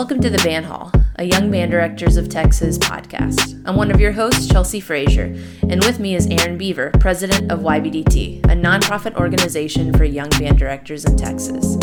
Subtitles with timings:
[0.00, 3.62] Welcome to the Band Hall, a Young Band Directors of Texas podcast.
[3.66, 5.24] I'm one of your hosts, Chelsea Frazier,
[5.68, 10.58] and with me is Aaron Beaver, president of YBDT, a nonprofit organization for young band
[10.58, 11.76] directors in Texas.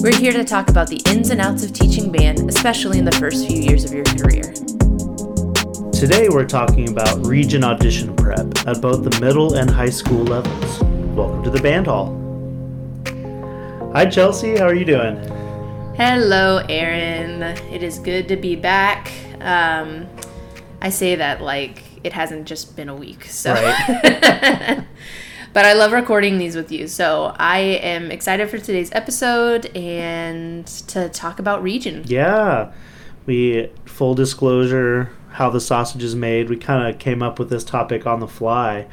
[0.00, 3.12] We're here to talk about the ins and outs of teaching band, especially in the
[3.18, 4.52] first few years of your career.
[5.90, 10.80] Today we're talking about region audition prep at both the middle and high school levels.
[11.16, 12.14] Welcome to the Band Hall.
[13.94, 15.43] Hi Chelsea, how are you doing?
[15.96, 17.42] Hello, Aaron.
[17.72, 19.12] It is good to be back.
[19.40, 20.08] Um,
[20.82, 23.54] I say that like it hasn't just been a week, so.
[23.54, 24.84] Right.
[25.52, 30.66] but I love recording these with you, so I am excited for today's episode and
[30.66, 32.02] to talk about region.
[32.08, 32.72] Yeah.
[33.26, 36.50] We full disclosure how the sausage is made.
[36.50, 38.88] We kind of came up with this topic on the fly,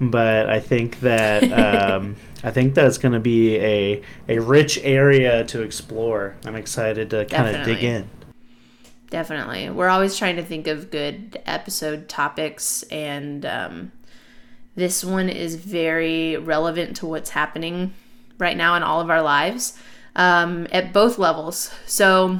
[0.00, 1.42] but I think that
[1.92, 6.36] um, I think that it's going to be a a rich area to explore.
[6.44, 8.08] I'm excited to kind of dig in.
[9.10, 9.68] Definitely.
[9.70, 13.90] We're always trying to think of good episode topics, and um,
[14.76, 17.92] this one is very relevant to what's happening
[18.38, 19.76] right now in all of our lives
[20.14, 21.74] um, at both levels.
[21.84, 22.38] So,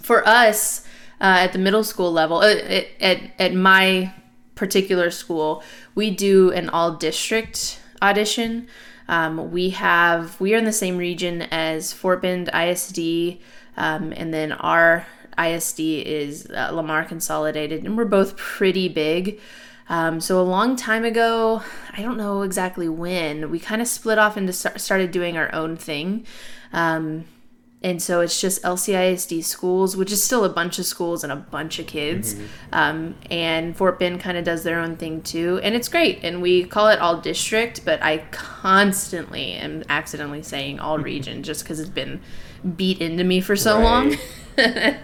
[0.00, 0.86] for us
[1.20, 4.14] uh, at the middle school level, uh, at, at, at my
[4.54, 5.62] particular school,
[5.94, 8.68] we do an all district audition.
[9.08, 13.38] Um, we have we are in the same region as Fort Bend ISD,
[13.76, 15.06] um, and then our
[15.38, 19.40] ISD is uh, Lamar Consolidated, and we're both pretty big.
[19.88, 24.18] Um, so a long time ago, I don't know exactly when, we kind of split
[24.18, 26.26] off and start, started doing our own thing.
[26.72, 27.24] Um,
[27.84, 31.36] and so it's just LCISD schools, which is still a bunch of schools and a
[31.36, 32.36] bunch of kids.
[32.72, 36.20] Um, and Fort Bend kind of does their own thing too, and it's great.
[36.22, 41.64] And we call it all district, but I constantly am accidentally saying all region just
[41.64, 42.20] because it's been
[42.76, 44.16] beat into me for so long.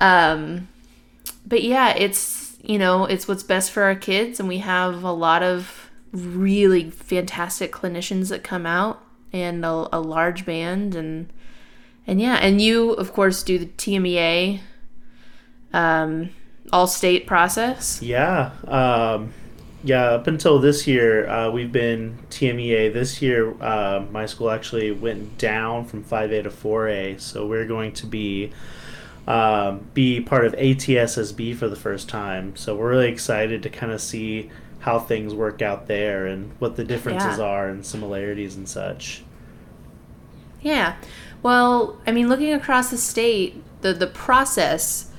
[0.00, 0.68] um,
[1.46, 5.12] but yeah, it's you know it's what's best for our kids, and we have a
[5.12, 9.02] lot of really fantastic clinicians that come out
[9.32, 11.32] and a, a large band and
[12.10, 14.60] and yeah, and you of course do the TMEA
[15.72, 16.30] um,
[16.72, 18.02] all state process.
[18.02, 18.50] Yeah.
[18.66, 19.32] Um,
[19.82, 22.92] yeah, up until this year, uh, we've been TMEA.
[22.92, 27.92] This year, uh, my school actually went down from 5A to 4A, so we're going
[27.92, 28.52] to be
[29.26, 32.56] um, be part of ATSSB for the first time.
[32.56, 34.50] So we're really excited to kind of see
[34.80, 37.44] how things work out there and what the differences Yeah.
[37.44, 39.22] are and similarities and such.
[40.62, 40.96] Yeah.
[41.42, 45.10] Well, I mean, looking across the state, the the process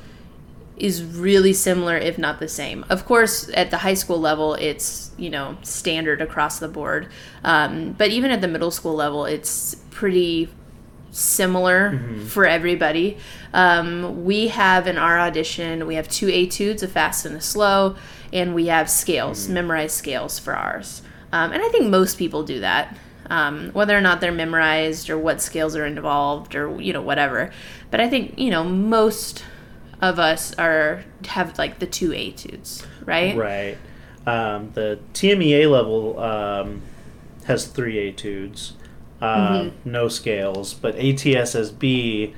[0.77, 2.83] is really similar, if not the same.
[2.89, 7.07] Of course, at the high school level, it's you know standard across the board,
[7.43, 10.49] um, but even at the middle school level, it's pretty
[11.11, 13.17] similar for everybody.
[13.53, 17.95] Um, we have in our audition, we have two etudes, a fast and a slow,
[18.31, 21.01] and we have scales, memorized scales for ours.
[21.33, 22.95] Um, and I think most people do that,
[23.29, 27.51] um, whether or not they're memorized or what scales are involved or you know whatever.
[27.89, 29.43] But I think you know most
[30.01, 33.35] of us are have like the two etudes, right?
[33.35, 33.77] Right.
[34.25, 36.81] Um, the TMEA level um,
[37.45, 38.73] has three etudes,
[39.19, 42.35] um, no scales, but ATSSB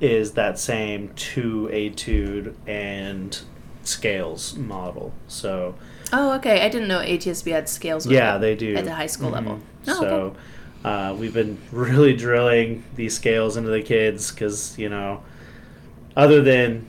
[0.00, 3.40] is that same two etude and
[3.82, 5.12] scales model.
[5.28, 5.74] So
[6.12, 6.64] Oh, okay.
[6.64, 8.06] I didn't know ATSSB had scales.
[8.06, 9.54] yeah, they do at the high school level.
[9.54, 9.60] Mhm.
[9.88, 10.36] Oh, so
[10.84, 15.22] uh, we've been really drilling these scales into the kids because you know,
[16.16, 16.86] other than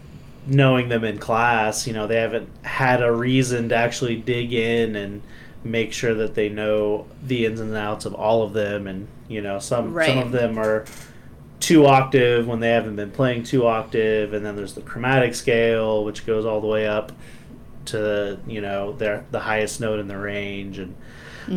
[0.48, 4.96] knowing them in class, you know, they haven't had a reason to actually dig in
[4.96, 5.22] and
[5.64, 9.42] make sure that they know the ins and outs of all of them and you
[9.42, 10.86] know some some of them are
[11.60, 16.06] two octave when they haven't been playing two octave and then there's the chromatic scale
[16.06, 17.12] which goes all the way up
[17.86, 20.96] to you know their the highest note in the range and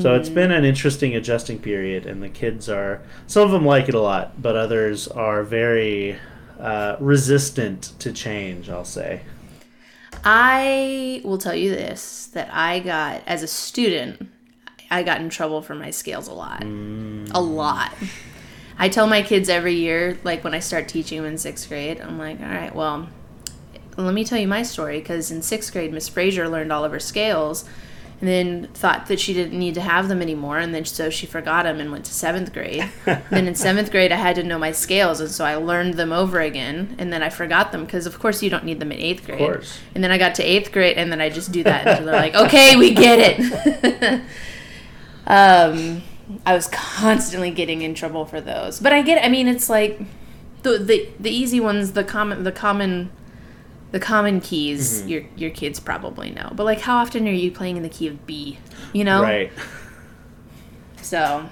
[0.02, 3.88] so it's been an interesting adjusting period and the kids are some of them like
[3.88, 6.14] it a lot but others are very
[6.60, 9.22] uh, resistant to change i'll say
[10.24, 14.28] I will tell you this that I got as a student,
[14.90, 16.62] I got in trouble for my scales a lot.
[17.30, 17.92] A lot.
[18.78, 22.00] I tell my kids every year, like when I start teaching them in sixth grade,
[22.00, 23.08] I'm like, all right, well,
[24.04, 26.92] let me tell you my story because in sixth grade, Miss Frazier learned all of
[26.92, 27.64] her scales
[28.20, 30.58] and then thought that she didn't need to have them anymore.
[30.58, 32.90] And then so she forgot them and went to seventh grade.
[33.04, 35.20] then in seventh grade, I had to know my scales.
[35.20, 36.96] And so I learned them over again.
[36.98, 39.38] And then I forgot them because, of course, you don't need them in eighth grade.
[39.38, 39.78] course.
[39.94, 42.16] And then I got to eighth grade and then I just do that until they're
[42.16, 44.20] like, okay, we get it.
[45.26, 46.02] um,
[46.44, 48.80] I was constantly getting in trouble for those.
[48.80, 50.00] But I get, I mean, it's like
[50.62, 53.10] the the the easy ones, the common the common
[53.90, 55.08] the common keys Mm-hmm.
[55.08, 56.52] your your kids probably know.
[56.54, 58.58] But like how often are you playing in the key of B?
[58.92, 59.22] You know?
[59.22, 59.52] Right.
[61.02, 61.48] So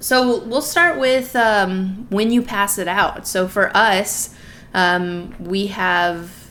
[0.00, 3.26] so we'll start with um, when you pass it out.
[3.26, 4.34] So for us,
[4.74, 6.50] um, we have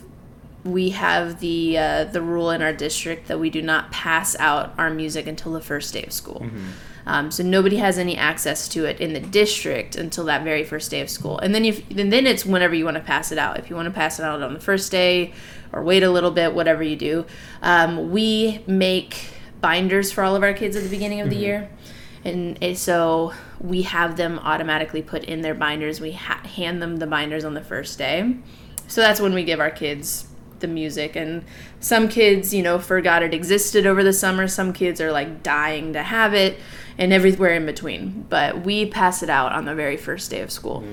[0.64, 4.74] we have the uh, the rule in our district that we do not pass out
[4.78, 6.46] our music until the first day of school.
[7.08, 10.92] Um, so nobody has any access to it in the district until that very first
[10.92, 13.38] day of school, and then if and then it's whenever you want to pass it
[13.38, 13.58] out.
[13.58, 15.34] If you want to pass it out on the first day,
[15.72, 17.26] or wait a little bit, whatever you do.
[17.62, 19.30] Um, we make
[19.62, 21.70] binders for all of our kids at the beginning of the year,
[22.26, 26.00] and it- so we have them automatically put in their binders.
[26.02, 28.36] We ha- hand them the binders on the first day,
[28.88, 30.28] so that's when we give our kids
[30.60, 31.44] the music and
[31.80, 35.94] some kids you know forgot it existed over the summer some kids are like dying
[35.94, 36.60] to have it
[36.98, 40.52] and everywhere in between but we pass it out on the very first day of
[40.52, 40.84] school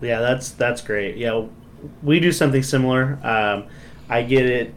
[0.00, 1.16] Yeah, that's that's great.
[1.16, 1.46] Yeah,
[2.02, 3.18] we do something similar.
[3.22, 3.66] Um,
[4.08, 4.74] I get it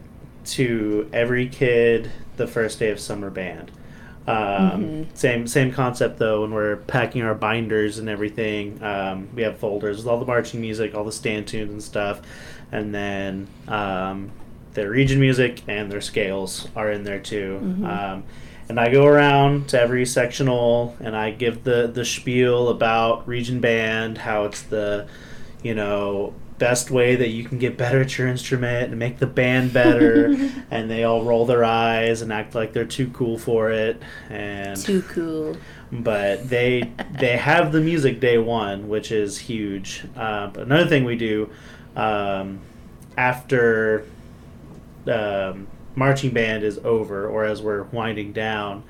[0.54, 3.72] to every kid the first day of summer band.
[4.28, 6.42] Um, Same same concept though.
[6.42, 10.60] When we're packing our binders and everything, um, we have folders with all the marching
[10.60, 12.22] music, all the stand tunes and stuff,
[12.72, 14.30] and then um,
[14.74, 17.58] their region music and their scales are in there too.
[17.86, 18.24] Um,
[18.68, 23.60] and I go around to every sectional and I give the the spiel about region
[23.60, 25.08] band, how it's the
[25.62, 29.26] you know best way that you can get better at your instrument and make the
[29.26, 30.34] band better
[30.70, 34.80] and they all roll their eyes and act like they're too cool for it and
[34.80, 35.54] too cool
[35.92, 40.04] but they they have the music day one, which is huge.
[40.16, 41.50] Uh, but another thing we do
[41.96, 42.60] um,
[43.16, 44.06] after
[45.06, 48.84] um, marching band is over, or as we're winding down,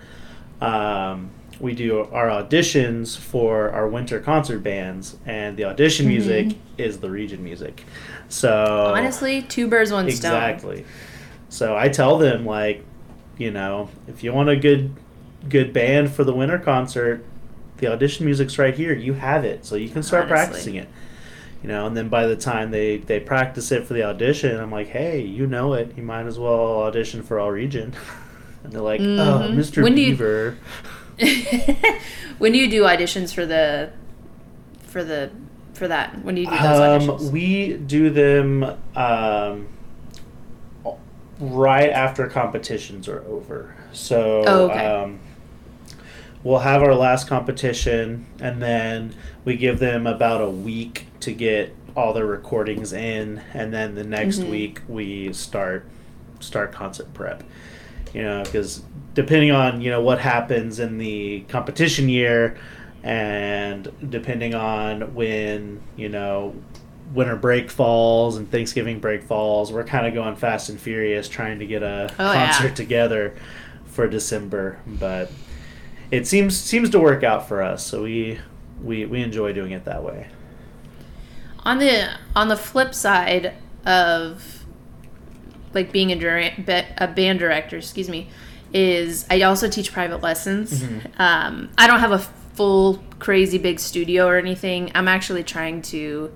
[0.61, 1.31] um,
[1.61, 7.11] we do our auditions for our winter concert bands, and the audition music is the
[7.11, 7.85] region music.
[8.29, 10.85] So honestly two birds one stone Exactly.
[11.49, 12.85] So I tell them like,
[13.39, 14.95] you know, if you want a good
[15.49, 17.25] good band for the winter concert,
[17.79, 18.93] the audition music's right here.
[18.93, 20.35] You have it, so you can start Honestly.
[20.35, 20.89] practicing it.
[21.63, 24.71] You know, and then by the time they they practice it for the audition, I'm
[24.71, 25.97] like, hey, you know it.
[25.97, 27.95] You might as well audition for all region.
[28.65, 29.55] and they're like, oh, Mhm.
[29.57, 29.83] Mr.
[29.83, 30.57] When do you- Beaver.
[32.39, 33.91] when do you do auditions for the
[34.83, 35.31] for the
[35.73, 38.65] for that when do you do those Um, auditions we do them
[38.95, 39.67] um,
[41.41, 43.75] right after competitions are over.
[43.93, 44.87] So Oh, okay.
[44.87, 45.21] um,
[46.43, 49.15] we'll have our last competition, and then
[49.45, 54.05] we give them about a week to get all their recordings in, and then the
[54.05, 54.51] next Mhm.
[54.51, 55.87] week we start
[56.41, 57.43] start concert prep.
[58.13, 58.83] You know, because
[59.15, 62.57] depending on you know what happens in the competition year,
[63.03, 66.55] and depending on when you know
[67.15, 71.59] winter break falls and Thanksgiving break falls, we're kind of going fast and furious trying
[71.61, 72.47] to get a Oh, yeah.
[72.51, 73.35] concert together
[73.87, 74.79] for December.
[74.87, 75.31] But
[76.11, 78.39] it seems seems to work out for us, so we
[78.83, 80.27] we we enjoy doing it that way.
[81.67, 83.53] On the on the flip side
[83.85, 84.65] of
[85.75, 88.29] like being a, dir- a band director excuse me
[88.73, 90.83] is i also teach private lessons
[91.19, 96.33] um, i don't have a full crazy big studio or anything i'm actually trying to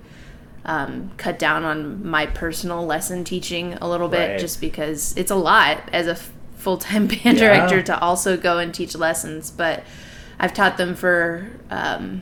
[0.63, 4.39] um, cut down on my personal lesson teaching a little bit Right.
[4.39, 7.55] just because it's a lot as a f- full-time band Yeah.
[7.55, 9.83] director to also go and teach lessons but
[10.39, 12.21] i've taught them for um,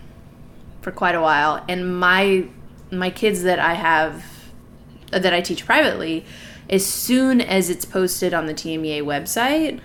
[0.82, 2.48] for quite a while and my
[2.92, 4.26] my kids that i have
[5.14, 6.26] uh, that i teach privately
[6.70, 9.80] as soon as it's posted on the tmea website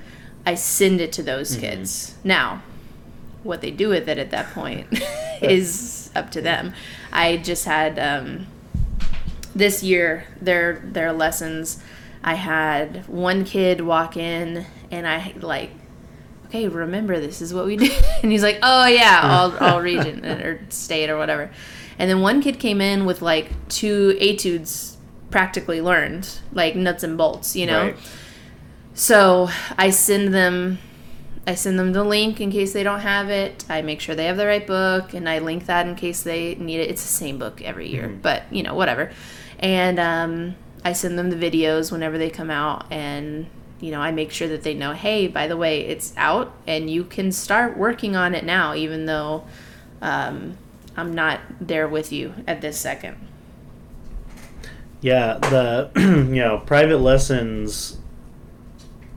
[0.46, 2.14] i send it to those kids.
[2.22, 2.62] Now
[3.42, 4.86] what they do with it at that point
[5.42, 6.72] is up to them.
[7.12, 8.46] I just had um,
[9.54, 11.82] this year their their lessons
[12.22, 15.70] i had one kid walk in and i like
[16.46, 17.90] okay remember this is what we do
[18.22, 21.50] and he's like oh yeah all, all region or state or whatever
[21.98, 24.96] and then one kid came in with like two etudes
[25.30, 27.96] practically learned like nuts and bolts you know Right.
[28.94, 30.78] so I send them
[31.46, 33.66] I send them the link in case they don't have it.
[33.68, 36.54] I make sure they have the right book and I link that in case they
[36.54, 36.88] need it.
[36.88, 39.10] It's the same book every year, but you know, whatever.
[39.58, 40.54] And um,
[40.86, 43.46] I send them the videos whenever they come out and
[43.78, 46.88] you know, I make sure that they know, hey, by the way, it's out and
[46.88, 49.44] you can start working on it now, even though
[50.00, 50.56] um,
[50.96, 53.16] I'm not there with you at this second.
[55.00, 57.98] Yeah, the you know private lessons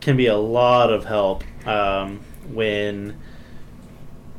[0.01, 3.17] can be a lot of help um, when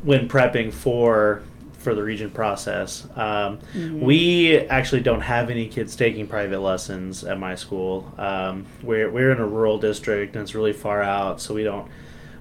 [0.02, 1.42] when prepping for
[1.78, 3.06] for the region process.
[3.16, 3.60] Um,
[4.00, 8.12] We actually don't have any kids taking private lessons at my school.
[8.18, 11.88] Um, we're we're in a rural district and it's really far out, so we don't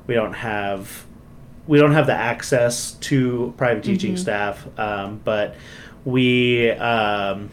[0.07, 1.05] we don't have
[1.67, 4.65] we don't have the access to private teaching staff.
[4.79, 5.55] Um, but
[6.05, 7.49] we um,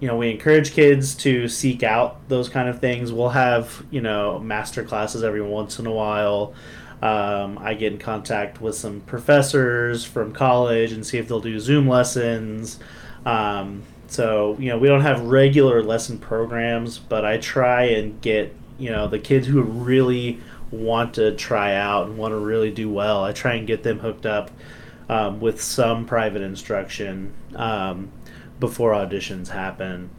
[0.00, 3.12] you know we encourage kids to seek out those kind of things.
[3.12, 6.54] We'll have you know master classes every once in a while.
[7.00, 11.58] Um, I get in contact with some professors from college and see if they'll do
[11.58, 12.78] Zoom lessons.
[13.26, 18.54] Um, so you know we don't have regular lesson programs, but I try and get
[18.78, 20.40] you know the kids who really
[20.72, 23.22] want to try out and want to really do well.
[23.24, 24.50] I try and get them hooked up
[25.08, 28.10] um, with some private instruction um,
[28.58, 30.10] before auditions happen.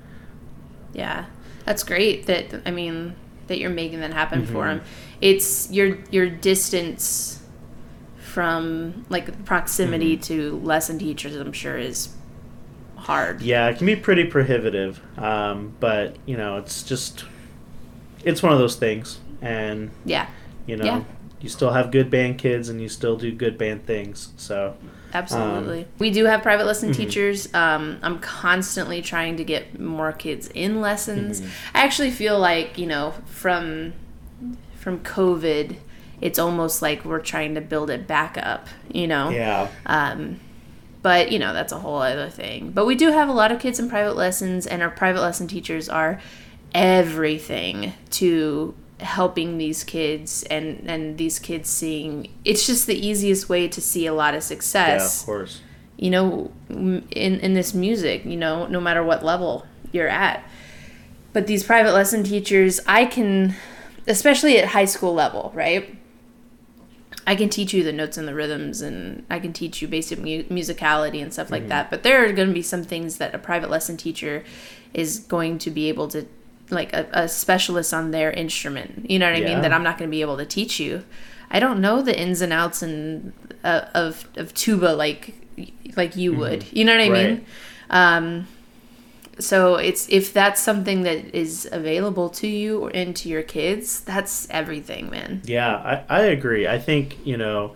[0.94, 1.26] Yeah,
[1.66, 2.28] that's great.
[2.28, 3.16] That I mean
[3.48, 4.78] that you're making that happen for Mhm.
[4.78, 4.82] them.
[5.22, 7.40] It's your your distance
[8.18, 11.36] from like proximity to lesson teachers.
[11.36, 12.10] I'm sure is
[12.96, 13.42] hard.
[13.42, 17.26] Yeah, it can be pretty prohibitive, um, but you know it's just
[18.24, 20.28] it's one of those things, and Yeah,
[20.66, 21.04] you know Yeah.
[21.42, 24.30] you still have good band kids and you still do good band things.
[24.38, 24.76] So
[25.14, 25.82] absolutely.
[25.82, 26.96] Um, we do have private lesson mhm.
[26.96, 27.54] teachers.
[27.54, 31.42] Um, I'm constantly trying to get more kids in lessons.
[31.42, 31.50] Mhm.
[31.76, 33.94] I actually feel like you know from
[34.76, 35.78] from COVID,
[36.20, 38.68] it's almost like we're trying to build it back up.
[38.92, 39.30] You know.
[39.30, 40.40] yeah, Um,
[41.02, 42.72] but you know that's a whole other thing.
[42.74, 45.48] But we do have a lot of kids in private lessons, and our private lesson
[45.48, 46.20] teachers are
[46.74, 52.28] everything to helping these kids and and these kids seeing.
[52.44, 55.62] It's just the easiest way to see a lot of success yeah, of course.
[55.98, 60.44] You know, in in this music, you know, no matter what level you're at.
[61.32, 63.56] But these private lesson teachers, I can,
[64.08, 65.98] especially at high school level, right?
[67.26, 70.20] I can teach you the notes and the rhythms, and I can teach you basic
[70.20, 71.70] mu- musicality and stuff like mm-hmm.
[71.70, 71.90] that.
[71.90, 74.44] But there are going to be some things that a private lesson teacher
[74.94, 76.28] is going to be able to,
[76.70, 79.10] like a, a specialist on their instrument.
[79.10, 79.54] You know what I Yeah.
[79.54, 79.62] mean?
[79.62, 81.04] That I'm not going to be able to teach you.
[81.52, 85.36] I don't know the ins and outs and uh, of of tuba like
[85.96, 86.66] like you would.
[86.72, 87.46] You know what I mean?
[87.90, 88.48] Um,
[89.40, 94.02] so it's if that's something that is available to you or and to your kids,
[94.02, 95.42] that's everything, man.
[95.46, 95.76] Yeah,
[96.10, 96.68] I, I agree.
[96.68, 97.76] I think, you know,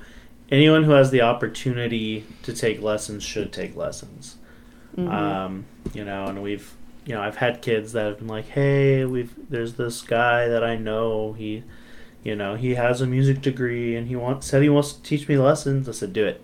[0.52, 4.38] anyone who has the opportunity to take lessons should take lessons.
[4.96, 5.10] Mm-hmm.
[5.12, 6.74] Um, you know, and we've,
[7.08, 10.62] you know, I've had kids that have been like, hey, we've, there's this guy that
[10.62, 11.32] I know.
[11.32, 11.64] He,
[12.22, 15.26] you know, he has a music degree and he wants, said he wants to teach
[15.30, 15.88] me lessons.
[15.88, 16.44] I said, do it.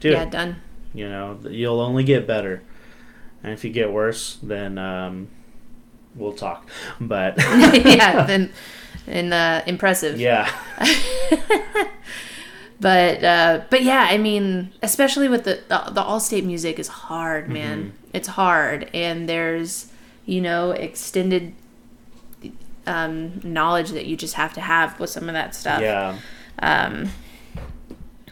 [0.00, 0.30] Do it yeah, it.
[0.30, 0.56] done.
[0.92, 2.62] You know, you'll only get better.
[3.42, 5.28] And if you get worse, then, um,
[6.14, 6.68] we'll talk.
[7.00, 8.52] But, yeah, then
[9.06, 10.20] and uh, impressive.
[10.20, 10.54] yeah.
[12.80, 17.48] But uh, but yeah, I mean, especially with the the, the all-state music is hard,
[17.48, 17.78] man.
[17.78, 18.03] Mm-hmm.
[18.14, 19.88] It's hard, and there's
[20.24, 21.52] you know extended
[22.86, 25.80] um, knowledge that you just have to have with some of that stuff.
[25.82, 26.16] Yeah.
[26.60, 27.10] Um,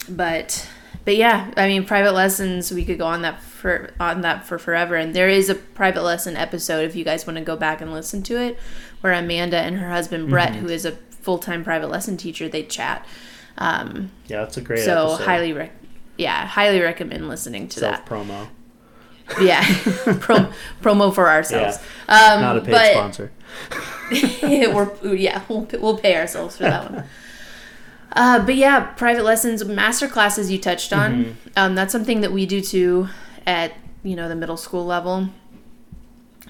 [0.09, 0.69] but
[1.05, 2.71] but yeah, I mean, private lessons.
[2.73, 4.95] We could go on that for on that for forever.
[4.97, 7.93] And there is a private lesson episode if you guys want to go back and
[7.93, 8.59] listen to it,
[9.01, 12.63] where Amanda and her husband Brett, who is a full time private lesson teacher, they
[12.63, 13.07] chat.
[13.59, 15.25] Um, Yeah, that's a great so episode.
[15.25, 15.77] highly rec-
[16.17, 18.07] yeah, highly recommend listening to Self that.
[18.07, 18.49] promo.
[19.41, 19.65] Yeah,
[20.21, 21.79] Pro- promo for ourselves.
[22.09, 22.35] Yeah.
[22.35, 23.33] Um, Not a paid but- sponsor.
[24.11, 27.05] we're yeah, we'll, we'll pay ourselves for that one.
[28.15, 31.25] Uh, but yeah, private lessons, master classes you touched on.
[31.25, 31.49] Mm-hmm.
[31.57, 33.09] Um, that's something that we do too
[33.47, 33.73] at
[34.03, 35.29] you know the middle school level.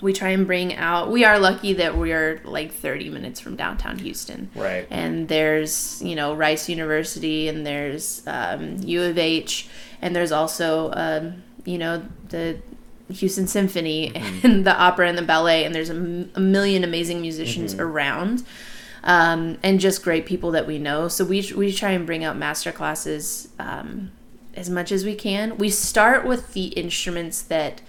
[0.01, 1.13] We try and bring out.
[1.13, 4.51] We are lucky that we are like 30 minutes from downtown Houston.
[4.57, 4.89] Right.
[4.91, 9.69] And there's you know Rice University, and there's um, U of H,
[10.01, 12.59] and there's also um, you know the
[13.15, 17.21] Houston Symphony and the opera and the ballet, and there's a, m- a million amazing
[17.21, 18.45] musicians around,
[19.05, 21.09] um, and just great people that we know.
[21.09, 24.13] So we we try and bring out master classes um,
[24.55, 25.57] as much as we can.
[25.59, 27.81] We start with the instruments that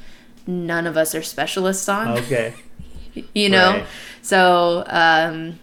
[0.47, 2.53] none of us are specialists on Okay.
[3.33, 3.85] you know Right.
[4.21, 5.57] so um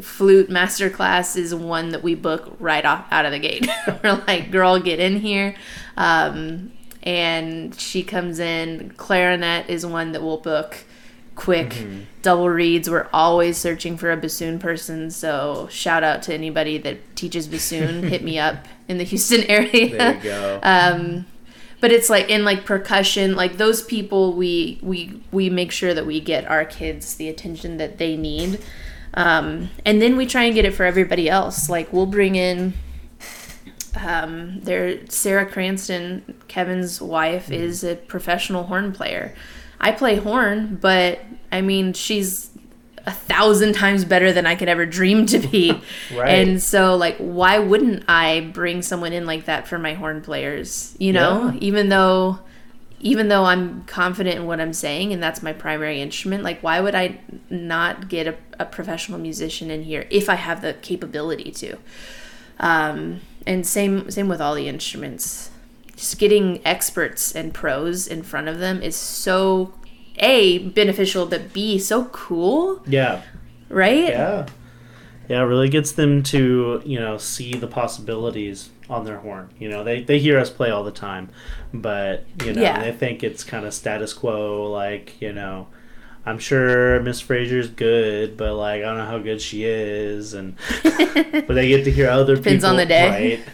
[0.00, 3.66] flute master class is one that we book right off out of the gate
[4.04, 5.54] we're like girl get in here
[5.96, 6.70] um
[7.06, 8.92] and she comes in.
[8.96, 10.78] Clarinet is one that we'll book
[11.36, 11.68] quick.
[11.70, 12.00] Mm-hmm.
[12.22, 12.90] double reeds.
[12.90, 18.02] We're always searching for a bassoon person so shout out to anybody that teaches bassoon.
[18.08, 19.96] Hit me up in the houston area.
[19.96, 20.60] There you go.
[20.62, 21.26] um
[21.78, 26.06] but it's like in like percussion like those people we we we make sure that
[26.06, 28.58] we get our kids the attention that they need.
[29.14, 31.68] Um and then we try and get it for everybody else.
[31.68, 32.72] Like we'll bring in
[34.04, 39.34] um there sarah cranston Kevin's wife is a professional horn player.
[39.80, 41.20] I play horn, but
[41.52, 42.50] I mean, she's
[43.04, 45.80] a thousand times better than I could ever dream to be.
[46.14, 46.30] Right.
[46.48, 50.96] And so, like, why wouldn't I bring someone in like that for my horn players?
[50.98, 51.58] You know, Yeah.
[51.60, 52.38] even though.
[53.00, 56.80] Even though I'm confident in what I'm saying and that's my primary instrument, like why
[56.80, 61.50] would I not get a, a professional musician in here if I have the capability
[61.52, 61.76] to?
[62.58, 65.50] Um, and same same with all the instruments.
[65.96, 69.72] Just getting experts and pros in front of them is so
[70.18, 73.22] a beneficial, but b so cool, Yeah.
[73.68, 74.08] right?
[74.08, 74.46] Yeah.
[75.28, 79.50] Yeah, it really gets them to, you know, see the possibilities on their horn.
[79.58, 81.30] You know, they, they hear us play all the time,
[81.74, 82.80] but, you know, Yeah.
[82.80, 85.66] they think it's kind of status quo, like, you know,
[86.26, 90.56] I'm sure Miss Frazier's good, but like I don't know how good she is and
[90.82, 93.36] but I get to hear other Depends people on the day.
[93.36, 93.44] right.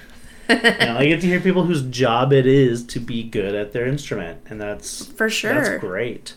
[0.80, 3.72] you know, they get to hear people whose job it is to be good at
[3.72, 5.54] their instrument and that's For sure.
[5.54, 6.34] that's great.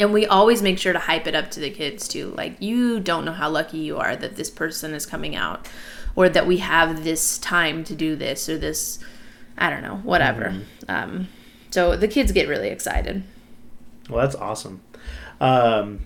[0.00, 2.32] And we always make sure to hype it up to the kids too.
[2.36, 5.68] Like you don't know how lucky you are that this person is coming out
[6.16, 8.98] or that we have this time to do this or this
[9.58, 10.54] I don't know, whatever.
[10.88, 11.28] Um,
[11.70, 13.24] so the kids get really excited.
[14.08, 14.80] Well, that's awesome.
[15.40, 16.00] Um,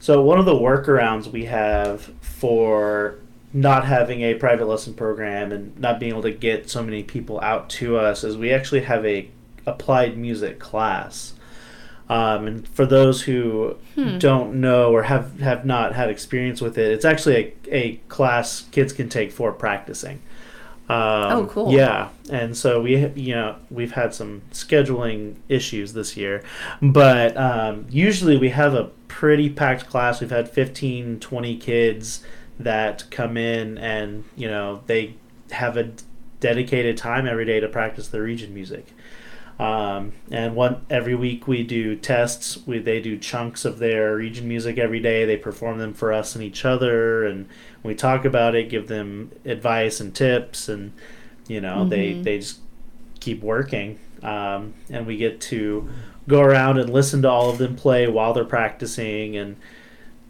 [0.00, 3.18] so one of the workarounds we have for
[3.52, 7.40] not having a private lesson program and not being able to get so many people
[7.40, 9.28] out to us is we actually have a
[9.66, 11.34] applied music class.
[12.08, 13.76] Um, and for those who
[14.18, 18.62] don't know or have, have not had experience with it, it's actually a, a class
[18.70, 20.22] kids can take for practicing.
[20.88, 21.72] Um, Oh, cool.
[21.72, 26.42] Yeah, and so we, you know, we've had some scheduling issues this year,
[26.80, 30.20] but um, usually we have a pretty packed class.
[30.20, 32.24] We've had 15, 20 kids
[32.58, 35.14] that come in, and you know they
[35.50, 35.90] have a
[36.40, 38.86] dedicated time every day to practice their region music.
[39.58, 42.58] Um, and one every week we do tests.
[42.64, 45.24] We they do chunks of their region music every day.
[45.24, 47.48] They perform them for us and each other, and
[47.82, 50.92] we talk about it, give them advice and tips, and
[51.48, 52.60] you know they they just
[53.18, 53.98] keep working.
[54.22, 55.88] Um, and we get to
[56.28, 59.56] go around and listen to all of them play while they're practicing, and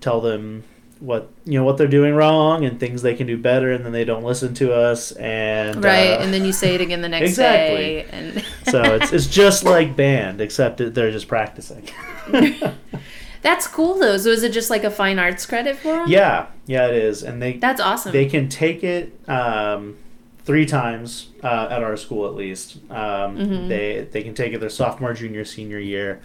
[0.00, 0.64] tell them
[1.00, 3.92] what you know what they're doing wrong and things they can do better, and then
[3.92, 6.12] they don't listen to us, and Right.
[6.12, 7.76] uh, and then you say it again the next Exactly.
[7.76, 11.88] day and so it's it's just like band, except they're just practicing.
[13.42, 14.16] That's cool though.
[14.16, 16.08] So is it just like a fine arts credit for them?
[16.08, 18.12] Yeah, yeah, it is, and they That's awesome.
[18.12, 19.96] they can take it um,
[20.44, 22.78] three times uh, at our school at least.
[22.90, 23.68] Um, Mhm.
[23.68, 26.20] They they can take it their sophomore, junior, senior year,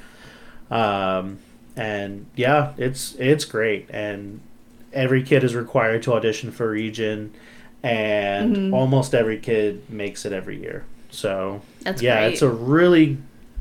[0.71, 1.37] um,
[1.77, 3.87] and yeah, it's it's great.
[3.91, 4.39] And
[4.93, 7.31] every kid is required to audition for region,
[7.81, 8.73] and Mhm.
[8.73, 10.83] almost every kid makes it every year.
[11.09, 12.33] So That's yeah, great.
[12.33, 13.17] it's a really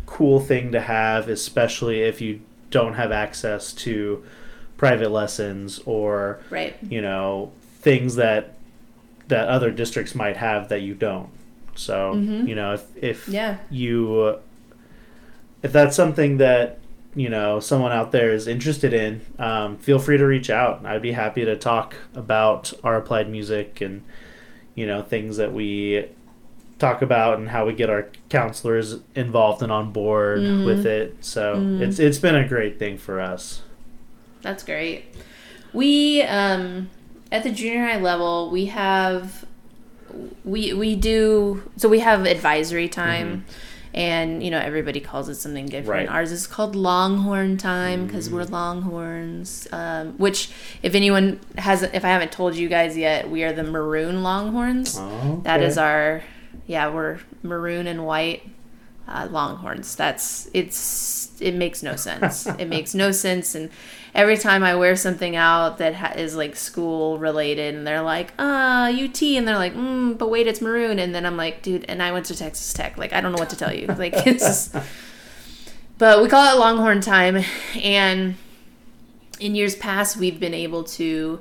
[0.07, 2.41] cool thing to have, especially if you
[2.71, 4.23] don't have access to
[4.77, 6.75] private lessons or right.
[6.89, 8.55] you know things that
[9.29, 11.29] that other districts might have that you don't.
[11.75, 12.49] So Mhm.
[12.49, 13.57] you know if if Yeah.
[13.71, 14.37] you
[15.63, 16.79] if that's something that
[17.15, 20.85] you know someone out there is interested in, um, feel free to reach out.
[20.87, 24.03] I'd be happy to talk about our applied music and
[24.75, 26.07] you know things that we
[26.79, 30.65] talk about and how we get our counselors involved and on board Mhm.
[30.65, 31.17] with it.
[31.21, 31.81] So Mhm.
[31.83, 33.63] it's it's been a great thing for us.
[34.41, 35.05] That's great.
[35.73, 36.89] We um
[37.31, 39.45] at the junior high level, we have
[40.45, 43.45] we we do so we have advisory time
[43.95, 46.09] and you know everybody calls it something different.
[46.09, 46.17] Right.
[46.17, 49.69] Ours is called Longhorn time because we're Longhorns.
[49.73, 50.51] Um, which
[50.83, 54.97] if anyone hasn't if I haven't told you guys yet, we are the Maroon Longhorns.
[54.99, 55.65] Oh, okay.
[55.67, 56.23] is our,
[56.67, 58.43] yeah, we're maroon and white
[59.09, 59.95] uh, longhorns.
[59.95, 62.47] That's it's it makes no sense.
[62.47, 63.71] it makes no sense, and
[64.15, 68.33] every time I wear something out that ha- is like school related, and they're like,
[68.39, 71.85] "Ah, UT," and they're like, mm, "But wait, it's maroon," and then I'm like, "Dude,"
[71.89, 72.97] and I went to Texas Tech.
[72.97, 73.87] Like, I don't know what to tell you.
[73.87, 74.71] Like, it's
[75.99, 77.45] but we call it Longhorn time,
[77.83, 78.37] and
[79.41, 81.41] in years past, we've been able to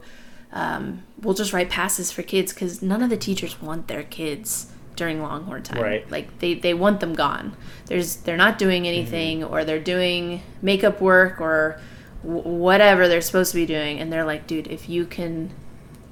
[0.54, 4.71] um, we'll just write passes for kids because none of the teachers want their kids
[5.02, 5.82] during longhorn time.
[5.82, 6.12] Right.
[6.12, 7.58] like they, they want them gone.
[7.88, 8.94] There's they're not doing mm-hmm.
[8.94, 11.82] anything or they're doing makeup work or
[12.24, 15.50] w- whatever they're supposed to be doing and they're like dude if you can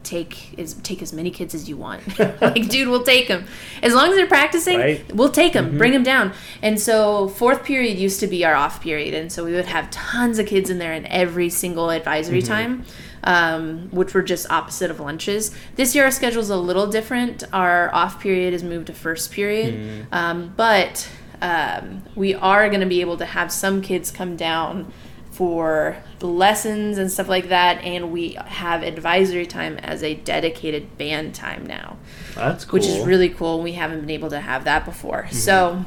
[0.02, 2.02] take as take as many kids as you want.
[2.42, 3.46] Like dude we'll take them
[3.84, 5.16] as long as they're practicing Right.
[5.16, 5.78] we'll take them mm-hmm.
[5.78, 6.34] bring them down.
[6.64, 9.92] And so fourth period used to be our off period and so we would have
[9.92, 12.48] tons of kids in there in every single advisory mm-hmm.
[12.48, 12.86] time
[13.24, 15.52] um, which were just opposite of lunches.
[15.76, 17.44] This year, our schedule is a little different.
[17.54, 21.08] Our off period is moved to first period, um, but
[21.42, 24.92] um, we are going to be able to have some kids come down
[25.32, 31.34] for lessons and stuff like that, and we have advisory time as a dedicated band
[31.34, 31.96] time now
[32.36, 32.74] That's cool.
[32.74, 33.62] which is really cool.
[33.62, 35.30] We haven't been able to have that before.
[35.32, 35.86] So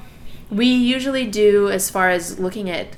[0.51, 2.97] we usually do as far as looking at.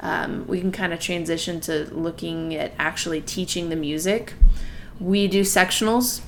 [0.00, 4.34] Um, we can kind of transition to looking at actually teaching the music.
[4.98, 6.22] We do sectionals,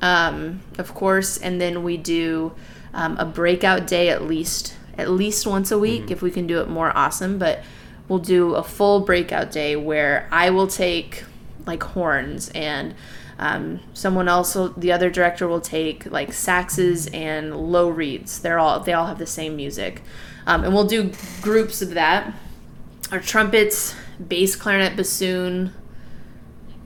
[0.00, 2.52] um, of course, and then we do
[2.94, 6.10] um, a breakout day at least at least once a week.
[6.10, 7.38] If we can do it more, awesome.
[7.38, 7.62] But
[8.08, 11.24] we'll do a full breakout day where I will take
[11.66, 12.94] like horns and
[13.38, 18.58] um, someone else will, the other director will take like saxes and low reeds they're
[18.58, 20.02] all they all have the same music
[20.46, 22.34] um, and we'll do groups of that
[23.12, 23.94] our trumpets
[24.28, 25.72] bass clarinet bassoon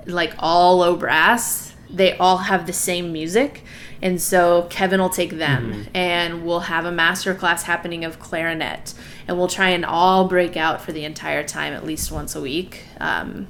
[0.06, 3.62] like all low brass they all have the same music
[4.02, 8.94] and so kevin will take them and we'll have a master class happening of clarinet
[9.26, 12.40] and we'll try and all break out for the entire time at least once a
[12.40, 13.46] week um,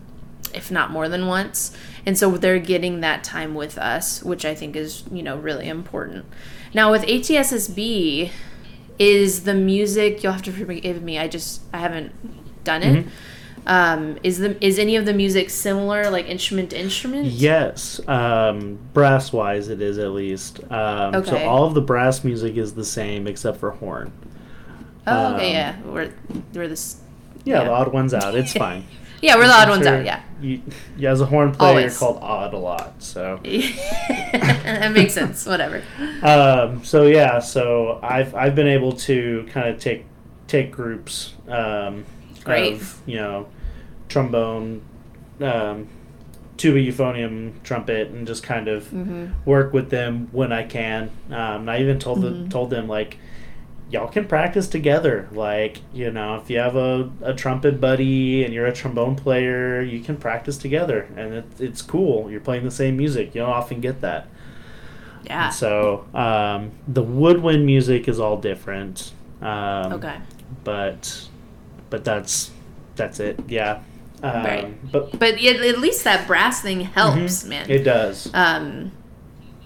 [0.54, 1.76] if not more than once.
[2.06, 5.68] And so they're getting that time with us which i think is you know really
[5.68, 6.24] important.
[6.72, 8.30] Now with atssb
[8.98, 12.12] is the music you'll have to forgive me i just i haven't
[12.64, 13.06] done it
[13.66, 18.78] um, is the is any of the music similar like instrument to instrument Yes, um,
[18.92, 20.60] brass wise, it is at least.
[20.70, 24.12] Um, So all of the brass music is the same except for horn.
[25.06, 26.10] oh okay um, yeah we're
[26.52, 26.96] we're this
[27.44, 27.64] Yeah, Yeah.
[27.64, 28.34] the odd ones out.
[28.34, 28.84] It's fine.
[29.22, 30.60] yeah we're the odd I'm ones sure out yeah You,
[30.98, 31.92] you, as a horn player, Always.
[31.92, 33.02] you're called odd a lot.
[33.02, 35.82] So, that makes sense whatever
[36.22, 40.04] um, so yeah, so I've I've been able to kind of take
[40.48, 41.32] take groups.
[41.48, 42.04] Um,
[42.44, 42.74] Great.
[42.74, 43.48] Of, you know,
[44.08, 44.82] trombone,
[45.40, 45.88] um,
[46.56, 49.26] tuba, euphonium, trumpet, and just kind of Mm-hmm.
[49.44, 51.10] work with them when I can.
[51.30, 53.18] Um, and I even told them told them like,
[53.90, 55.28] y'all can practice together.
[55.32, 59.82] Like you know, if you have a, a trumpet buddy and you're a trombone player,
[59.82, 62.30] you can practice together, and it, it's cool.
[62.30, 63.34] You're playing the same music.
[63.34, 64.28] You don't often get that.
[65.24, 69.12] yeah So um, the woodwind music is all different.
[69.42, 70.16] Um, okay
[70.62, 71.28] But
[71.94, 72.50] but that's
[72.96, 73.38] that's it.
[73.46, 73.80] Yeah.
[74.20, 74.92] Um, Right.
[74.92, 77.72] But but at least that brass thing helps man Mm-hmm.
[77.72, 78.28] it does.
[78.34, 78.90] Um,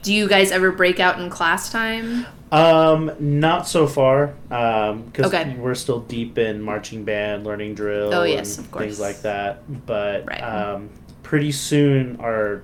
[0.02, 2.26] do you guys ever break out in class time?
[2.52, 4.34] Um, not so far.
[4.50, 5.56] Um, because Okay.
[5.58, 8.84] we're still deep in marching band, learning drill, Oh, yes, and of course.
[8.84, 9.62] things like that.
[9.86, 10.40] But Right.
[10.42, 10.90] um,
[11.22, 12.60] pretty soon our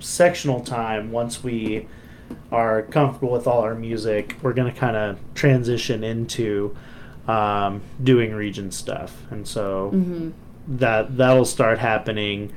[0.00, 1.86] sectional time, once we
[2.50, 6.76] are comfortable with all our music, we're gonna kind of transition into
[7.28, 10.30] um, doing region stuff, and so Mm-hmm.
[10.78, 12.52] that that'll start happening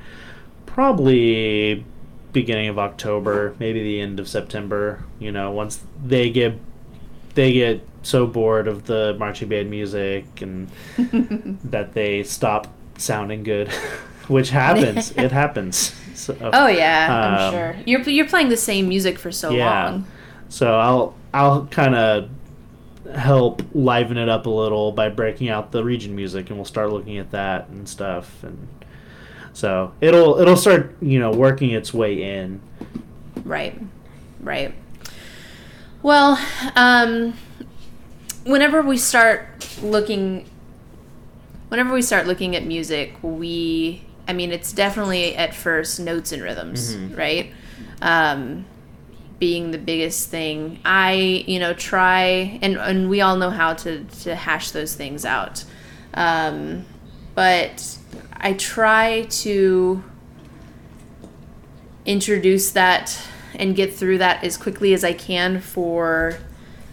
[0.65, 1.85] probably
[2.33, 5.03] beginning of October, maybe the end of September.
[5.19, 6.59] You know, once they get
[7.35, 10.69] they get so bored of the marching band music and
[11.65, 13.69] that they stop sounding good,
[14.27, 15.11] which happens.
[15.17, 15.93] it happens.
[16.15, 17.75] So, Oh yeah, I'm Um, sure.
[17.85, 19.89] You're you're playing the same music for so Yeah.
[19.91, 20.07] long.
[20.49, 22.29] So I'll I'll kind of
[23.15, 26.91] help liven it up a little by breaking out the region music, and we'll start
[26.91, 28.67] looking at that and stuff, and
[29.53, 32.61] so it'll it'll start you know working its way in.
[33.43, 33.79] Right.
[34.41, 34.73] Right.
[36.03, 36.39] Well,
[36.75, 37.33] um,
[38.45, 39.47] whenever we start
[39.81, 40.45] looking,
[41.69, 46.41] whenever we start looking at music, we, I mean, it's definitely at first notes and
[46.43, 47.17] rhythms, Mhm.
[47.17, 47.51] right?
[48.01, 48.65] Um,
[49.39, 50.79] being the biggest thing.
[50.83, 55.25] I, you know, try, and, and we all know how to, to hash those things
[55.25, 55.63] out.
[56.13, 56.85] Um,
[57.35, 57.97] but
[58.33, 60.03] I try to
[62.05, 63.19] introduce that
[63.53, 66.37] and get through that as quickly as I can for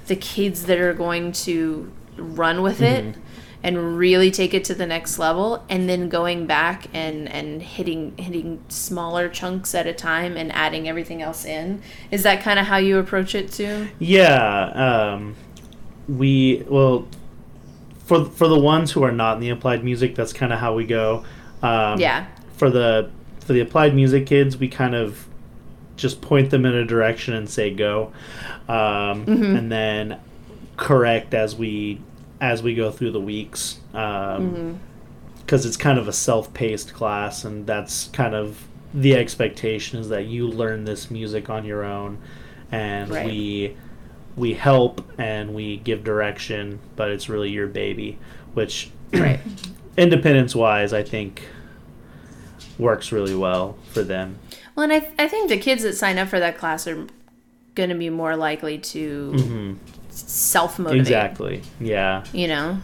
[0.06, 3.16] the kids that are going to run with it
[3.64, 8.14] and really take it to the next level and then going back and and hitting
[8.18, 12.66] hitting smaller chunks at a time and adding everything else in is that kind of
[12.66, 15.34] how you approach it too Yeah, um,
[16.06, 17.08] we well
[18.04, 20.74] for for the ones who are not in the applied music, that's kind of how
[20.74, 21.24] we go.
[21.62, 22.26] Um, yeah
[22.58, 25.26] For the for the applied music kids, we kind of
[25.96, 28.12] just point them in a direction and say go,
[28.68, 29.56] um, Mhm.
[29.58, 30.18] and then
[30.76, 32.00] correct as we
[32.44, 33.78] as we go through the weeks.
[33.94, 34.76] Um, Mhm.
[35.40, 40.24] because it's kind of a self-paced class and that's kind of the expectation is that
[40.24, 42.16] you learn this music on your own
[42.72, 43.26] and Right.
[43.26, 43.76] we
[44.36, 48.16] we help and we give direction but it's really your baby
[48.54, 49.38] which right
[49.98, 51.42] independence wise i think
[52.78, 54.36] works really well for them.
[54.74, 57.06] Well, and I, I think the kids that sign up for that class are
[57.76, 59.76] going to be more likely to
[60.14, 61.00] self motivate.
[61.00, 61.62] Exactly.
[61.80, 62.24] Yeah.
[62.32, 62.78] You know?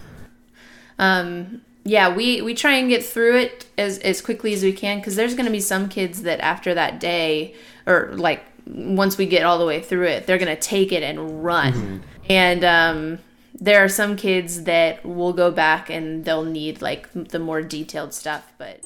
[0.98, 4.98] Um, yeah, we, we try and get through it as, as quickly as we can
[4.98, 7.54] because there's going to be some kids that after that day,
[7.86, 11.02] or like once we get all the way through it, they're going to take it
[11.02, 12.02] and run.
[12.28, 13.18] And um,
[13.54, 18.14] there are some kids that will go back and they'll need like the more detailed
[18.14, 18.52] stuff.
[18.58, 18.84] But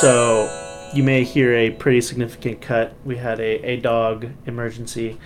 [0.00, 2.94] So you may hear a pretty significant cut.
[3.04, 5.18] We had a, a dog emergency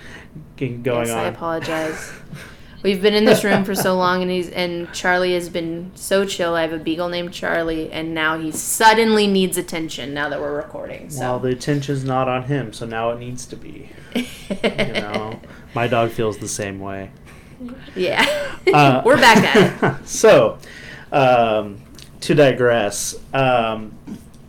[0.57, 2.13] going yes, I apologize.
[2.83, 6.25] We've been in this room for so long, and he's and Charlie has been so
[6.25, 6.55] chill.
[6.55, 10.15] I have a beagle named Charlie, and now he suddenly needs attention.
[10.15, 13.45] Now that we're recording, so Well, the attention's not on him, so now it needs
[13.47, 13.91] to be.
[14.15, 15.41] You know,
[15.75, 17.11] my dog feels the same way.
[17.95, 18.25] yeah,
[18.73, 20.09] Uh, we're back at it.
[20.09, 20.59] so,
[21.13, 21.83] um,
[22.23, 23.93] to digress, um,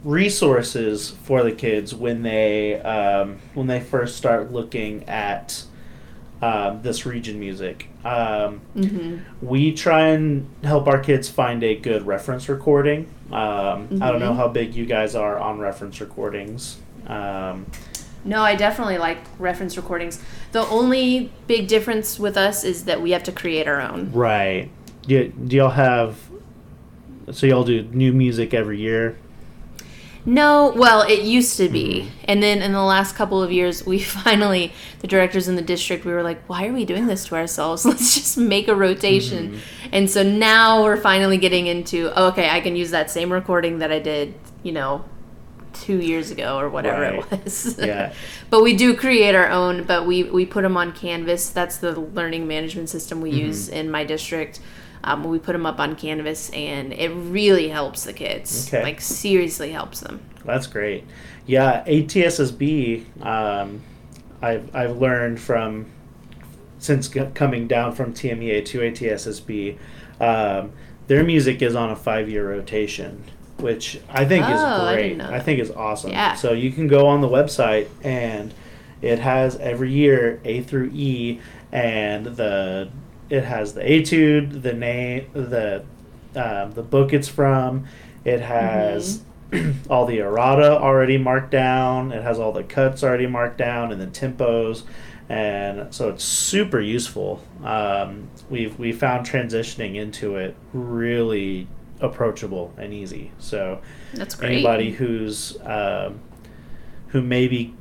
[0.05, 5.63] resources for the kids when they um, when they first start looking at
[6.41, 7.87] um, this region music.
[8.03, 13.07] Um, hmm we try and help our kids find a good reference recording.
[13.31, 14.37] Um, I don't know Mhm.
[14.37, 16.77] how big you guys are on reference recordings.
[17.07, 17.65] Um,
[18.23, 20.21] No, I definitely like reference recordings.
[20.51, 24.11] The only big difference with us is that we have to create our own.
[24.13, 24.69] right.
[25.07, 26.17] Do, do y'all have?
[27.31, 29.15] So y'all do new music every year?
[30.25, 32.01] No, well, it used to be.
[32.01, 32.25] Mm-hmm.
[32.25, 36.05] And then in the last couple of years, we finally, the directors in the district,
[36.05, 37.85] we were like, why are we doing this to ourselves?
[37.85, 39.53] Let's just make a rotation.
[39.53, 39.89] Mm-hmm.
[39.91, 43.79] And so now we're finally getting into, oh, okay, I can use that same recording
[43.79, 45.05] that I did, you know,
[45.73, 47.25] two years ago or whatever Right.
[47.31, 47.77] it was.
[47.81, 48.13] Yeah.
[48.49, 51.49] but we do create our own, but we, we put them on Canvas.
[51.49, 53.39] That's the learning management system we mm-hmm.
[53.47, 54.59] use in my district.
[55.03, 58.67] Um, we put them up on Canvas, and it really helps the kids.
[58.67, 58.83] Okay.
[58.83, 60.21] Like, seriously helps them.
[60.45, 61.03] That's great.
[61.45, 63.23] Yeah, ATSSB.
[63.25, 63.81] Um,
[64.41, 65.85] I've I've learned from
[66.79, 69.77] since c- coming down from TMEA to ATSSB,
[70.19, 70.71] um,
[71.07, 73.23] their music is on a five year rotation,
[73.57, 75.03] which I think Oh, is I great.
[75.09, 76.11] didn't know I, think is awesome.
[76.11, 76.33] Yeah.
[76.33, 78.51] So you can go on the website and
[79.03, 81.39] it has every year A through E,
[81.71, 82.89] and the
[83.31, 85.85] it has the etude, the name, the
[86.35, 87.87] um, the book it's from.
[88.25, 89.23] It has
[89.89, 92.11] all the errata already marked down.
[92.11, 94.83] It has all the cuts already marked down and the tempos,
[95.29, 97.41] and so it's super useful.
[97.63, 101.69] Um, we've we found transitioning into it really
[102.01, 103.31] approachable and easy.
[103.39, 103.81] So
[104.13, 104.51] That's great.
[104.51, 106.19] anybody who's um,
[107.07, 107.75] who may be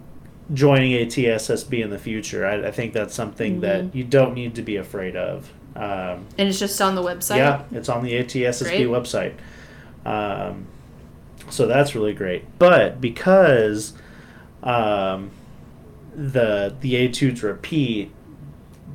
[0.52, 4.62] joining ATSSB in the future, I, I think that's something that you don't need to
[4.62, 5.50] be afraid of.
[5.76, 7.36] Um, And it's just on the website?
[7.36, 8.86] yeah, it's on the ATSSB Great.
[8.88, 9.34] website.
[10.04, 10.66] Um,
[11.48, 12.44] so that's really great.
[12.58, 13.92] But because
[14.62, 15.30] um,
[16.14, 18.10] the the etudes repeat,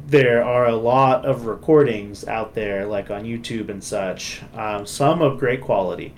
[0.07, 4.41] there are a lot of recordings out there, like on YouTube and such.
[4.53, 6.13] Um, some of great quality.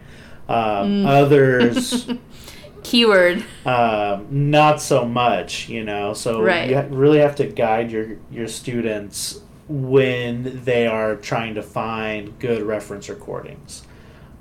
[0.50, 1.06] Um, Mm.
[1.08, 2.08] Others
[2.90, 3.44] Keyword.
[3.66, 6.14] um, not so much, you know.
[6.14, 6.70] So Right.
[6.70, 12.62] you really have to guide your your students when they are trying to find good
[12.64, 13.84] reference recordings.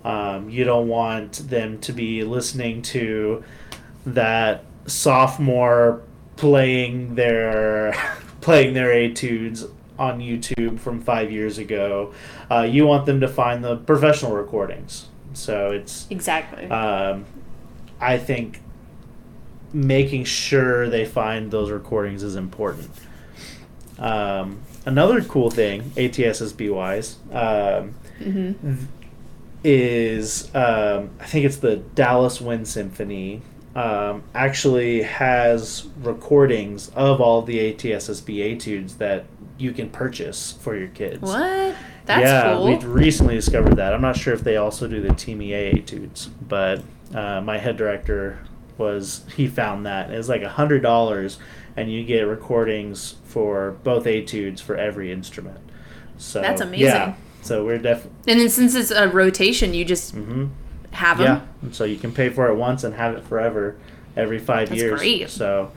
[0.04, 3.42] Um, you don't want them to be listening to
[4.06, 6.02] that sophomore
[6.37, 7.92] playing their
[8.40, 9.66] playing their etudes
[9.98, 12.12] on YouTube from five years ago.
[12.50, 15.06] Uh, you want them to find the professional recordings.
[15.32, 16.66] So it's Exactly.
[16.70, 17.24] um,
[18.00, 18.61] I think
[19.72, 22.90] making sure they find those recordings is important.
[23.98, 28.52] Um, another cool thing, ATSSB wise, um, hmm
[29.64, 33.42] is um, I think it's the Dallas Wind Symphony.
[33.74, 39.26] Um, actually has recordings of all the ATSSB etudes that
[39.59, 41.20] you can purchase for your kids.
[41.20, 41.74] What?
[42.06, 42.64] That's yeah, cool.
[42.64, 43.92] we recently discovered that.
[43.92, 46.82] I'm not sure if they also do the TMEA etudes, but
[47.14, 48.38] uh, my head director
[48.79, 51.38] was he found that it was like a hundred dollars,
[51.77, 55.59] and you get recordings for both etudes for every instrument.
[56.19, 56.87] So That's amazing.
[56.87, 60.47] Yeah, so we're definitely and then since it's a rotation, you just hmm
[60.92, 61.47] have them.
[61.62, 61.73] yeah.
[61.73, 63.77] So you can pay for it once and have it forever,
[64.16, 64.99] every five That's years.
[64.99, 65.29] great.
[65.31, 65.71] So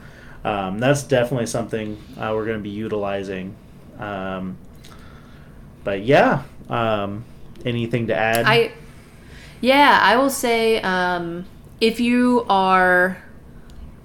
[0.44, 3.54] um, that's definitely something uh, we're going to be utilizing.
[3.98, 4.56] Um,
[5.84, 7.24] but yeah, um,
[7.66, 8.46] anything to add?
[8.46, 8.72] I,
[9.60, 11.46] yeah, I will say, um,
[11.80, 13.22] if you are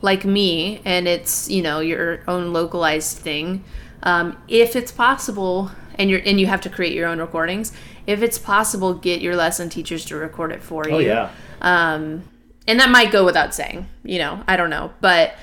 [0.02, 3.64] like me and it's you know your own localized thing,
[4.04, 7.74] um, if it's possible, and you're and you have to create your own recordings,
[8.08, 10.96] if it's possible, get your lesson teachers to record it for you.
[10.96, 11.30] oh yeah.
[11.62, 12.24] Um,
[12.68, 15.36] and that might go without saying, you know, I don't know, but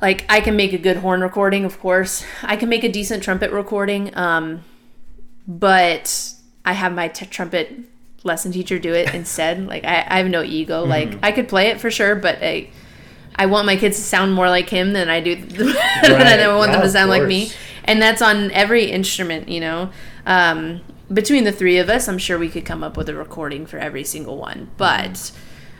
[0.00, 2.24] like I can make a good horn recording, of course.
[2.42, 4.64] I can make a decent trumpet recording, um,
[5.46, 6.32] but
[6.64, 7.80] I have my t- trumpet
[8.24, 9.66] lesson teacher do it instead.
[9.68, 10.82] like I, I have no ego.
[10.82, 10.90] Mm-hmm.
[10.90, 12.70] Like I could play it for sure, but I,
[13.36, 15.36] I want my kids to sound more like him than I do.
[15.36, 15.68] than
[16.40, 17.52] I want Yeah, them to sound like me,
[17.84, 19.90] and that's on every instrument, you know.
[20.26, 20.80] Um,
[21.12, 23.78] between the three of us, I'm sure we could come up with a recording for
[23.78, 25.32] every single one, but.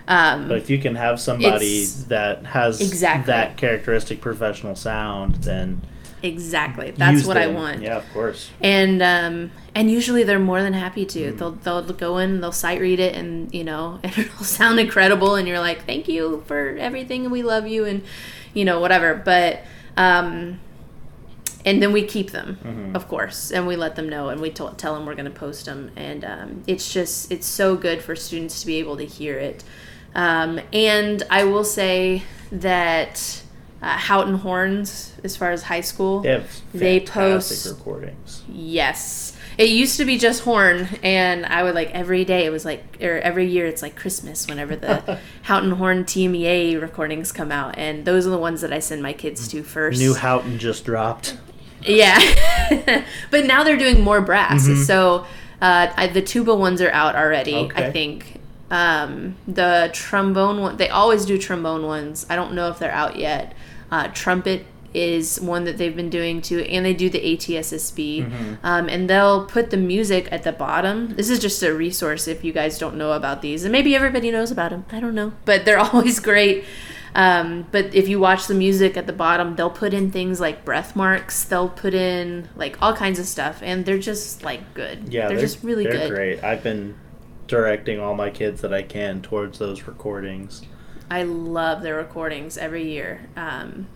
[0.06, 3.26] Um, But if you can have somebody that has Exactly.
[3.32, 5.80] that characteristic professional sound, then
[6.24, 7.82] exactly, that's use what I want.
[7.82, 8.50] Yeah, of course.
[8.60, 11.32] and um, and usually they're more than happy to.
[11.32, 11.38] Mm.
[11.38, 15.36] They'll they'll go in, they'll sight read it, and you know, and it'll sound incredible,
[15.36, 18.02] and you're like, thank you for everything, and we love you, and
[18.54, 19.14] you know, whatever.
[19.14, 19.62] But
[19.96, 20.58] um,
[21.64, 22.96] and then we keep them, Mm-hmm.
[22.96, 25.38] of course, and we let them know, and we t- tell them we're going to
[25.38, 29.04] post them, and um, it's just it's so good for students to be able to
[29.06, 29.64] hear it.
[30.14, 33.42] Um, and I will say that
[33.84, 38.42] uh, Houghton Horns, as far as high school, They have They post- recordings.
[38.48, 39.36] Yes.
[39.58, 42.44] It used to be just horn, and I would like every day.
[42.44, 47.30] It was like, or every year, it's like Christmas whenever the Houghton Horn TMEA recordings
[47.30, 50.00] come out, and those are the ones that I send my kids to first.
[50.00, 51.36] New Houghton just dropped.
[51.82, 52.18] yeah,
[53.30, 54.66] but now they're doing more brass.
[54.86, 55.24] So
[55.62, 57.54] uh, I, the tuba ones are out already.
[57.54, 57.86] Okay.
[57.86, 58.40] I think
[58.72, 60.76] um, the trombone one.
[60.78, 62.26] They always do trombone ones.
[62.28, 63.52] I don't know if they're out yet.
[63.90, 68.58] Uh, trumpet is one that they've been doing too, and they do the ATSSB.
[68.62, 71.08] Um, and they'll put the music at the bottom.
[71.16, 74.30] This is just a resource if you guys don't know about these, and maybe everybody
[74.30, 74.84] knows about them.
[74.90, 76.64] I don't know, but they're always great.
[77.16, 80.64] Um, but if you watch the music at the bottom, they'll put in things like
[80.64, 81.44] breath marks.
[81.44, 85.12] They'll put in like all kinds of stuff, and they're just like good.
[85.12, 86.10] Yeah, they're, just really they're good.
[86.10, 86.44] great.
[86.44, 86.96] I've been
[87.46, 90.62] directing all my kids that I can towards those recordings.
[91.10, 93.26] I love their recordings every year.
[93.36, 93.86] Um,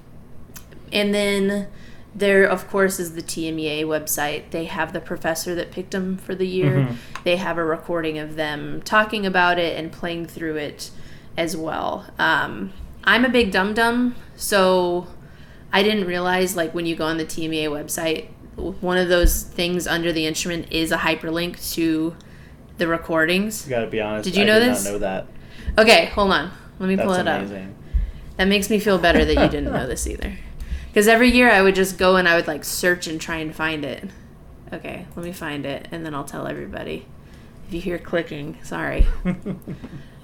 [0.93, 1.69] and then
[2.15, 4.51] there, of course, is the TMEA website.
[4.51, 6.73] They have the professor that picked them for the year.
[6.73, 6.97] Mhm.
[7.25, 10.91] They have a recording of them talking about it and playing through it
[11.37, 12.07] as well.
[12.19, 12.73] Um,
[13.05, 15.07] I'm a big dum dum, so
[15.73, 19.87] I didn't realize like when you go on the TMEA website, one of those things
[19.87, 22.17] under the instrument is a hyperlink to
[22.79, 23.65] the recordings.
[23.67, 24.25] You got to be honest.
[24.25, 24.85] Did you I know did this?
[24.85, 25.27] Not know that.
[25.79, 26.51] Okay, hold on.
[26.79, 27.49] Let me That's pull it up.
[28.37, 30.37] That makes me feel better that you didn't know this either.
[30.89, 33.55] Because every year I would just go and I would like search and try and
[33.55, 34.05] find it.
[34.73, 37.07] Okay, let me find it and then I'll tell everybody.
[37.67, 39.07] If you hear clicking, sorry.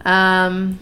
[0.06, 0.80] Um,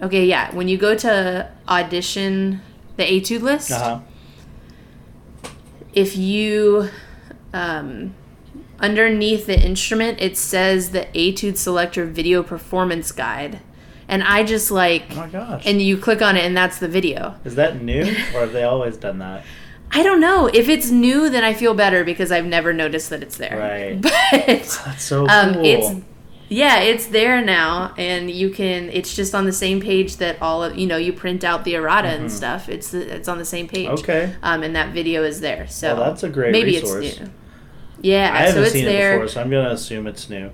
[0.00, 0.54] okay, yeah.
[0.54, 2.62] When you go to audition
[2.96, 5.50] the etude list, Uh huh.
[5.92, 6.88] if you
[7.52, 8.14] um,
[8.80, 13.58] underneath the instrument it says the etude selector video performance guide
[14.06, 15.64] and i just like Oh my gosh.
[15.66, 18.64] and you click on it and that's the video Is that new, or have they
[18.64, 19.44] always done that?
[19.90, 23.22] i don't know if it's new then i feel better because i've never noticed that
[23.22, 24.00] it's there Right.
[24.02, 24.12] but
[24.46, 25.30] That's so cool.
[25.30, 26.04] um, it's
[26.50, 30.62] yeah it's there now and you can it's just on the same page that all
[30.64, 33.68] of you know you print out the errata and stuff it's it's on the same
[33.68, 33.98] page Mm-hmm.
[34.10, 34.34] okay.
[34.42, 37.04] um, and that video is there so Well, that's a great maybe resource.
[37.06, 37.30] it's new
[38.02, 40.50] yeah I haven't so it's seen there it before, so I'm gonna assume it's new.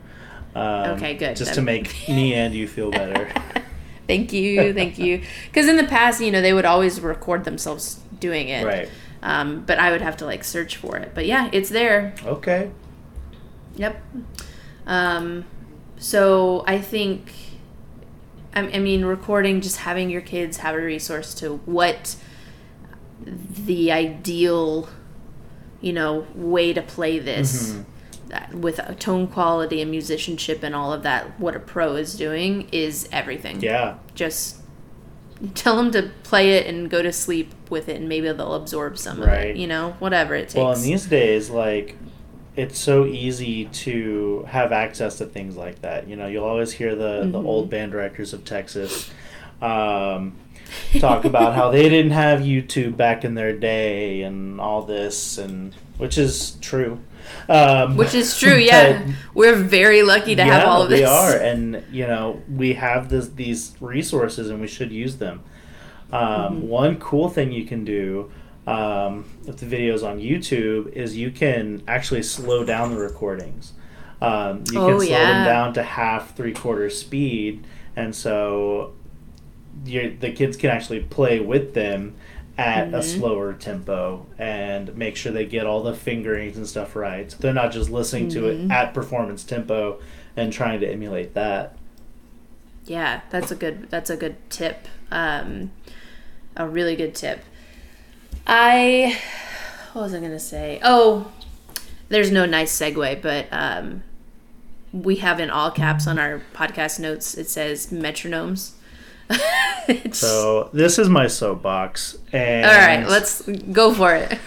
[0.54, 1.36] Um, Okay, good.
[1.36, 3.32] Just to make me and you feel better.
[4.06, 5.22] Thank you, thank you.
[5.46, 8.64] Because in the past, you know, they would always record themselves doing it.
[8.66, 8.88] right.
[9.22, 11.12] Um, but I would have to like search for it.
[11.14, 12.14] But yeah, it's there.
[12.22, 12.70] Okay.
[13.76, 14.02] Yep.
[14.86, 15.46] Um,
[15.96, 17.32] so I think,
[18.54, 22.16] I, I mean, recording, just having your kids have a resource to what
[23.24, 24.90] the ideal,
[25.84, 27.72] you know, way to play this.
[27.74, 27.84] Mhm.
[28.30, 32.14] that- With a tone quality and musicianship and all of that, what a pro is
[32.14, 33.60] doing is everything.
[33.60, 33.94] Yeah.
[34.14, 34.56] just
[35.54, 38.96] tell them to play it and go to sleep with it and maybe they'll absorb
[38.96, 41.96] some of it you know whatever it takes Well, in these days, like,
[42.56, 46.08] it's so easy to have access to things like that.
[46.08, 47.44] You know, you'll always hear the, the Mhm.
[47.46, 49.10] old band directors of Texas
[49.60, 50.34] um,
[50.98, 55.74] talk about how they didn't have YouTube back in their day and all this, and
[55.98, 57.00] which is true.
[57.48, 59.02] Um, which is true yeah
[59.32, 63.08] we're very lucky to have all of this We are, and you know, we have
[63.08, 65.42] this, these resources, and we should use them.
[66.12, 66.22] Um,
[66.58, 66.68] Mm-hmm.
[66.68, 68.30] One cool thing you can do
[68.66, 73.72] um, with the videos on YouTube is you can actually slow down the recordings.
[74.20, 75.32] Um, you Oh, can slow yeah.
[75.32, 78.92] them down to half, three quarter speed, and so
[79.84, 82.14] the kids can actually play with them
[82.56, 83.02] at a Mhm.
[83.02, 87.30] slower tempo and make sure they get all the fingerings and stuff right.
[87.30, 88.70] So they're not just listening to it Mhm.
[88.70, 89.98] at performance tempo
[90.36, 91.76] and trying to emulate that.
[92.86, 94.86] Yeah, that's a good that's a good tip.
[95.10, 95.72] Um,
[96.56, 97.40] a really good tip.
[98.46, 99.18] I
[99.92, 100.80] what was I gonna say?
[100.82, 101.32] Oh,
[102.08, 104.02] there's no nice segue, but um,
[104.92, 107.34] we have in all caps on our podcast notes.
[107.36, 108.72] It says metronomes.
[110.12, 114.38] So this is my soapbox, and all right, let's go for it.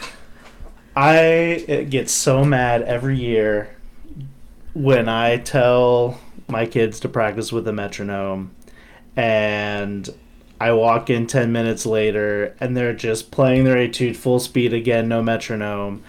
[0.96, 3.76] I get so mad every year
[4.74, 8.56] when I tell my kids to practice with a metronome,
[9.16, 10.10] and
[10.60, 15.08] I walk in ten minutes later, and they're just playing their etude full speed again,
[15.08, 16.04] no metronome,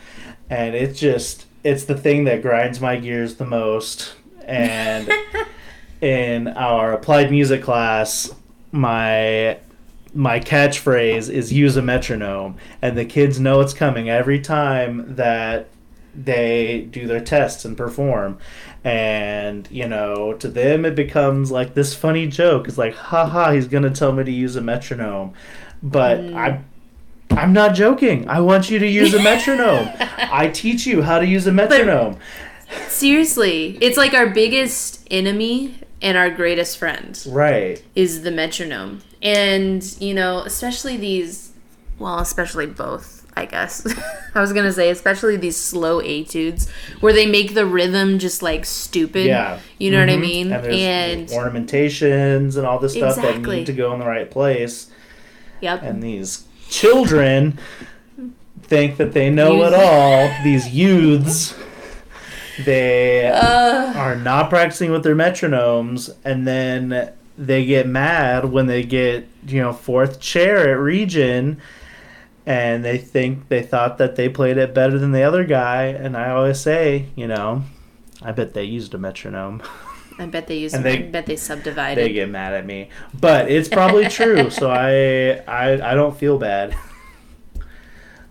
[0.49, 4.15] and it's just it's the thing that grinds my gears the most.
[4.47, 5.13] And
[6.01, 8.35] in our applied music class,
[8.73, 9.59] my
[10.15, 12.57] my catchphrase is use a metronome.
[12.83, 15.69] And the kids know it's coming every time that
[16.15, 18.39] they do their tests and perform.
[18.85, 22.69] And you know to them it becomes like this funny joke.
[22.69, 25.35] It's like haha he's gonna tell me to use a metronome.
[25.83, 26.35] But mm.
[26.35, 26.65] i'm
[27.31, 28.29] i'm not joking.
[28.29, 29.89] I want you to use a metronome.
[29.99, 32.19] I teach you how to use a metronome.
[32.89, 37.21] Seriously, it's like our biggest enemy and our greatest friend.
[37.29, 39.01] right is the metronome.
[39.23, 41.51] And, you know, especially these,
[41.99, 43.85] well, especially both, I guess.
[44.35, 46.69] I was going to say, especially these slow etudes
[47.01, 49.27] where they make the rhythm just like stupid.
[49.27, 49.59] Yeah.
[49.79, 50.21] You know what I Mhm.
[50.21, 50.53] mean?
[50.53, 54.87] And, And, ornamentations and all this stuff that need to go in the right place.
[55.61, 55.83] yep.
[55.83, 57.59] And these children
[58.63, 60.31] think that they know it all.
[60.45, 61.55] These youths,
[62.65, 68.83] they Uh, are not practicing with their metronomes, and then they get mad when they
[68.83, 71.59] get you know fourth chair at region.
[72.47, 76.17] And they think they thought that they played it better than the other guy, and
[76.17, 77.63] I always say, you know,
[78.23, 79.61] I bet they used a metronome.
[80.19, 80.75] I bet they used.
[80.75, 82.03] And they- I bet they subdivided.
[82.03, 82.89] they get mad at me
[83.21, 86.75] but it's probably true so I, I i don't feel bad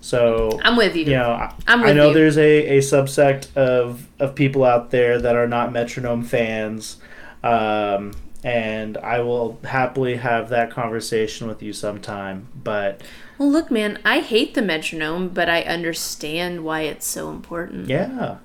[0.02, 1.06] so I'm with you.
[1.06, 2.14] you know i, I'm I know you.
[2.14, 6.98] there's a, a subsect of of people out there that are not metronome fans
[7.44, 13.02] um and i will happily have that conversation with you sometime but
[13.38, 17.88] Well, look, man, I hate the metronome, but I understand why it's so important.
[17.88, 18.38] yeah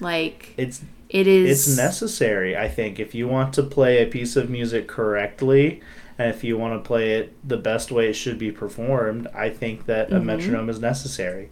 [0.00, 1.68] Like, it's it is.
[1.68, 5.80] it's necessary i think if you want to play a piece of music correctly
[6.18, 9.48] and if you want to play it the best way it should be performed i
[9.48, 10.26] think that a mm-hmm.
[10.26, 11.48] metronome is necessary.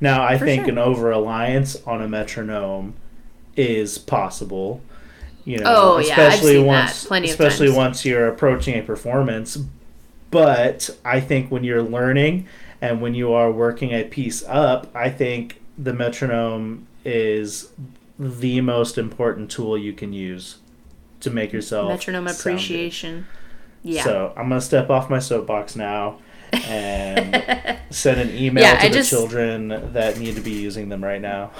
[0.00, 0.72] Now i For think sure.
[0.72, 2.94] an over reliance on a metronome
[3.56, 4.80] is possible
[5.44, 8.82] you know Oh, yeah, I've especially that once plenty of especially once you're approaching a
[8.82, 9.58] performance.
[10.30, 12.46] But i think when you're learning
[12.80, 17.72] and when you are working a piece up i think the metronome is
[18.18, 20.58] the most important tool you can use
[21.20, 23.26] to make yourself metronome appreciation.
[23.88, 24.04] Yeah.
[24.04, 26.18] So I'm gonna step off my soapbox now
[26.52, 30.88] and send an email Yeah, to I the just- children that need to be using
[30.90, 31.50] them right now.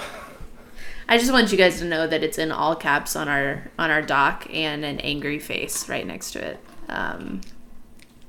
[1.07, 3.89] I just want you guys to know that it's in all caps on our on
[3.89, 6.59] our doc and an angry face right next to it.
[6.87, 7.41] Um,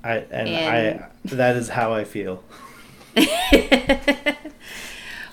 [0.03, 2.43] I and, And- I that is how I feel.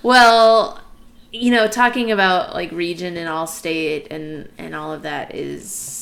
[0.03, 0.81] well,
[1.31, 5.96] you know, talking about like region and all state and and all of that is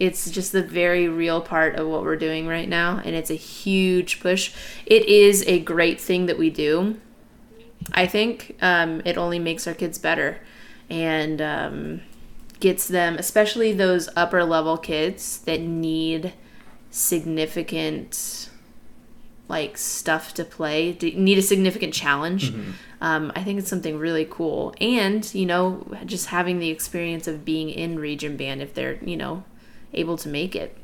[0.00, 3.34] it's just the very real part of what we're doing right now and it's a
[3.34, 4.52] huge push.
[4.86, 6.98] It is a great thing that we do.
[7.92, 10.40] I think um, it only makes our kids better
[10.88, 12.00] and um,
[12.60, 16.32] gets them, especially those upper level kids that need
[16.90, 18.48] significant
[19.48, 22.52] like stuff to play need a significant challenge
[23.00, 27.44] um, i think it's something really cool and you know just having the experience of
[27.44, 29.42] being in region band if they're you know
[29.92, 30.76] able to make it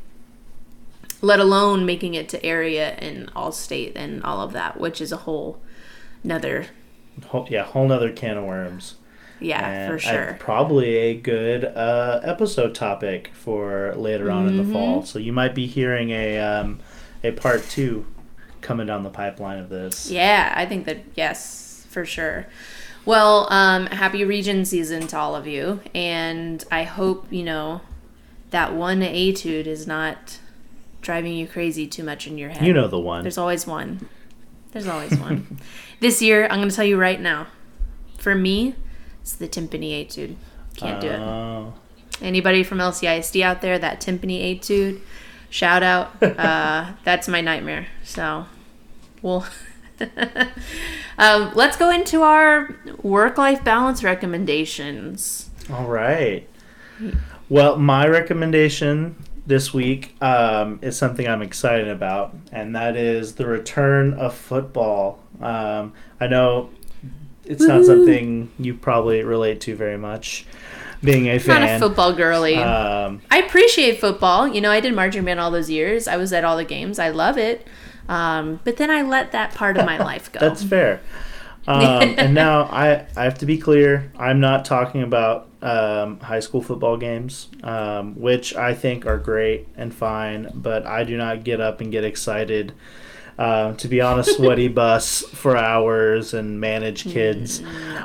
[1.22, 5.12] let alone making it to area and all state and all of that which is
[5.12, 5.58] a whole
[6.22, 6.66] another
[7.28, 8.96] Whole, yeah, whole nother can of worms.
[9.40, 14.60] yeah And for I- sure probably a good uh, episode topic for later on Mm-hmm.
[14.60, 15.02] in the fall.
[15.04, 16.80] So you might be hearing a um,
[17.24, 18.04] a part two
[18.60, 20.10] coming down the pipeline of this.
[20.10, 22.46] Yeah, I think that yes, for sure.
[23.06, 27.80] Well, um, happy region season to all of you, and I hope you know
[28.50, 30.38] that one etude is not
[31.00, 32.66] driving you crazy too much in your head.
[32.66, 33.22] You know the one.
[33.22, 34.08] there's always one.
[34.72, 35.58] There's always one.
[36.00, 37.46] this year, I'm going to tell you right now.
[38.18, 38.74] For me,
[39.22, 40.36] it's the timpani etude.
[40.76, 41.18] Can't do it.
[41.18, 41.74] Oh.
[42.20, 45.00] Anybody from LCISD out there, that timpani etude,
[45.50, 46.16] shout out.
[46.22, 47.86] Uh, that's my nightmare.
[48.04, 48.46] So,
[49.22, 49.46] we'll.
[51.18, 55.48] um, let's go into our work life balance recommendations.
[55.70, 56.46] All right.
[57.48, 59.16] Well, my recommendation
[59.46, 65.20] this week um, is something I'm excited about, and that is the return of football.
[65.40, 66.70] Um, I know
[67.44, 67.86] it's not Woo-hoo.
[67.86, 70.46] something you probably relate to very much,
[71.02, 71.60] being a fan.
[71.60, 72.56] Not a football girly.
[72.56, 74.48] Um, I appreciate football.
[74.48, 76.08] You know, I did marching band all those years.
[76.08, 76.98] I was at all the games.
[76.98, 77.66] I love it.
[78.08, 80.40] Um, but then I let that part of my life go.
[80.40, 81.00] That's fair.
[81.66, 84.10] Um, and now I, I have to be clear.
[84.18, 89.68] I'm not talking about um, high school football games, um, which I think are great
[89.76, 92.72] and fine, but I do not get up and get excited
[93.38, 97.62] uh, to be on a sweaty bus for hours and manage kids.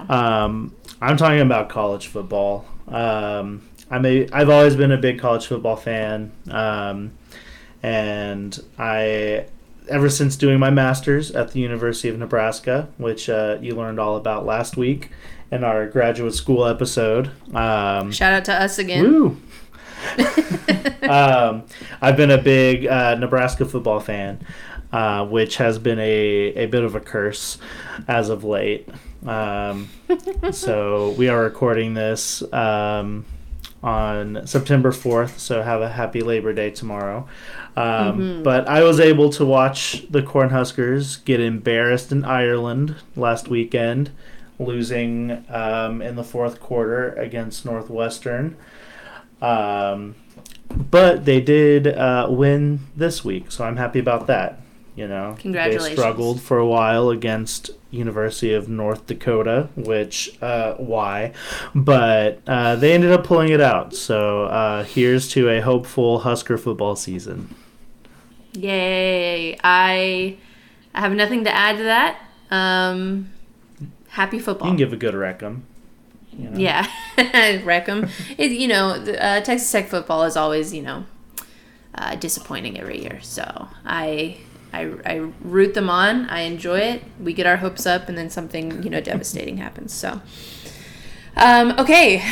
[0.09, 2.65] Um, I'm talking about college football.
[2.87, 7.11] Um, I'm a, I've always been a big college football fan, um,
[7.83, 9.45] and I
[9.91, 14.15] ever since doing my master's at the University of Nebraska, which uh, you learned all
[14.15, 15.09] about last week
[15.51, 17.29] in our graduate school episode.
[17.53, 19.03] Um, Shout out to us again.
[19.03, 19.41] Woo!
[21.03, 21.63] um,
[22.01, 24.45] I've been a big uh, Nebraska football fan,
[24.91, 27.57] uh, which has been a, a bit of a curse
[28.07, 28.87] as of late.
[29.25, 29.89] Um,
[30.51, 33.25] so we are recording this um,
[33.83, 37.27] on September 4th, so have a happy Labor Day tomorrow.
[37.75, 44.11] Um, But I was able to watch the Cornhuskers get embarrassed in Ireland last weekend,
[44.59, 48.55] losing um, in the fourth quarter against Northwestern.
[49.41, 50.15] Um,
[50.69, 54.59] but they did uh, win this week, so I'm happy about that.
[54.95, 55.89] You know, Congratulations.
[55.89, 61.33] They struggled for a while against University of North Dakota, which uh, why?
[61.75, 63.93] But uh, they ended up pulling it out.
[63.93, 67.53] So uh, here's to a hopeful Husker football season.
[68.53, 69.57] Yay.
[69.63, 70.37] I
[70.93, 72.17] I have nothing to add to that.
[72.49, 73.29] Um,
[74.09, 74.67] happy You football.
[74.69, 75.63] can give a good wreck 'em.
[76.37, 76.57] You know?
[76.59, 76.87] Yeah,
[77.63, 78.07] wreck 'em.
[78.37, 81.05] It, you know, uh, Texas Tech football is always, you know,
[81.95, 83.19] uh, disappointing every year.
[83.21, 84.37] So I,
[84.73, 86.29] I, I root them on.
[86.29, 87.03] I enjoy it.
[87.19, 89.93] We get our hopes up, and then something, you know, devastating happens.
[89.93, 90.21] So,
[91.35, 92.23] um, okay,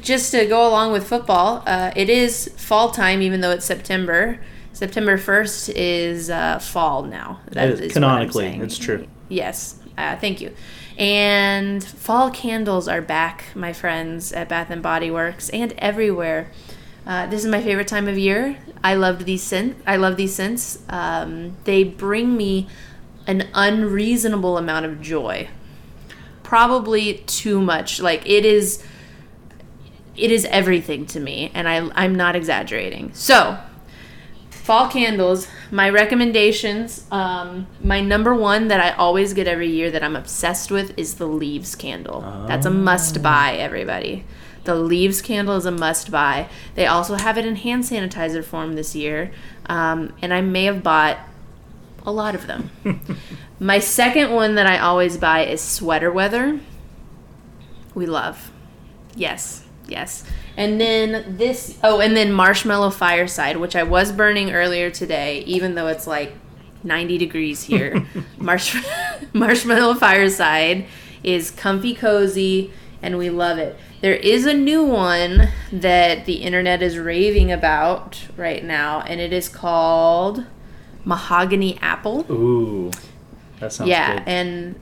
[0.00, 4.38] just to go along with football, uh, it is fall time, even though it's September.
[4.72, 7.40] September first is uh, fall now.
[7.50, 9.06] That is- is what I'm canonically, it's true.
[9.28, 10.52] Yes, uh, thank you.
[10.96, 16.50] And fall candles are back, my friends, at Bath and Body Works and everywhere.
[17.08, 18.58] Uh, this is my favorite time of year.
[18.84, 19.80] I loved these scents.
[19.86, 20.80] I love these scents.
[20.90, 22.68] Um, they bring me
[23.26, 25.48] an unreasonable amount of joy.
[26.42, 27.98] Probably too much.
[27.98, 28.84] Like it is.
[30.16, 33.14] It is everything to me, and I, I'm not exaggerating.
[33.14, 33.56] So,
[34.50, 40.02] fall candles my recommendations um, my number one that i always get every year that
[40.02, 44.26] i'm obsessed with is the leaves candle that's a must buy everybody
[44.68, 48.74] the leaves candle is a must buy they also have it in hand sanitizer form
[48.74, 49.32] this year
[49.66, 51.18] um, and i may have bought
[52.04, 52.70] a lot of them
[53.60, 56.60] my second one that i always buy is sweater weather
[57.94, 58.50] we love
[59.18, 60.24] Yes, yes.
[60.56, 65.74] And then this, oh, and then Marshmallow Fireside, which I was burning earlier today, even
[65.74, 66.34] though it's like
[66.84, 68.06] 90 degrees here.
[68.38, 68.76] Marsh,
[69.32, 70.86] Marshmallow Fireside
[71.24, 73.76] is comfy cozy, and we love it.
[74.00, 79.32] There is a new one that the internet is raving about right now, and it
[79.32, 80.44] is called
[81.04, 82.24] Mahogany Apple.
[82.30, 82.90] Ooh,
[83.60, 84.28] that sounds Yeah, good.
[84.28, 84.74] and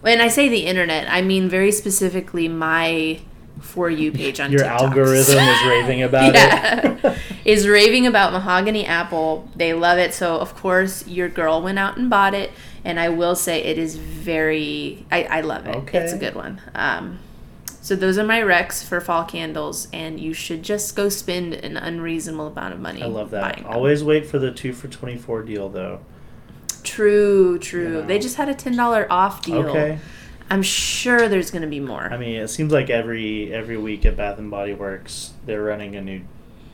[0.00, 3.20] when I say the internet, I mean very specifically my
[3.60, 4.80] for you page on Your TikTok.
[4.80, 6.34] algorithm is raving about it.
[6.34, 9.48] yeah, is raving about mahogany apple.
[9.56, 12.50] They love it, so of course your girl went out and bought it,
[12.84, 15.04] and I will say it is very.
[15.12, 15.76] I, I love it.
[15.76, 15.98] Okay.
[15.98, 16.60] It's a good one.
[16.74, 17.18] Um,
[17.84, 21.76] so those are my recs for fall candles, and you should just go spend an
[21.76, 23.02] unreasonable amount of money.
[23.02, 23.62] I love that.
[23.66, 26.00] Always wait for the two for twenty four deal though.
[26.82, 27.98] True, true.
[27.98, 28.06] Yeah.
[28.06, 29.68] They just had a ten dollar off deal.
[29.68, 29.98] Okay.
[30.48, 32.04] I'm sure there's going to be more.
[32.10, 35.94] I mean, it seems like every every week at Bath and Body Works they're running
[35.94, 36.22] a new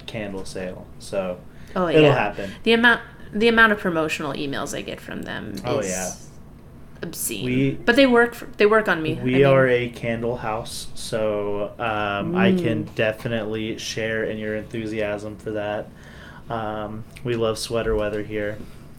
[0.06, 1.40] candle sale, so
[1.74, 2.14] oh it'll yeah.
[2.14, 2.52] happen.
[2.62, 3.02] The amount
[3.32, 6.12] the amount of promotional emails I get from them oh, is Oh, yeah.
[7.02, 7.44] Obscene.
[7.44, 9.18] We- but they work for, they work on me.
[9.18, 12.94] I We mean, are a candle house, so um, I can Mm.
[12.94, 15.88] definitely share in your enthusiasm for that.
[16.48, 18.58] Um, we love sweater weather here.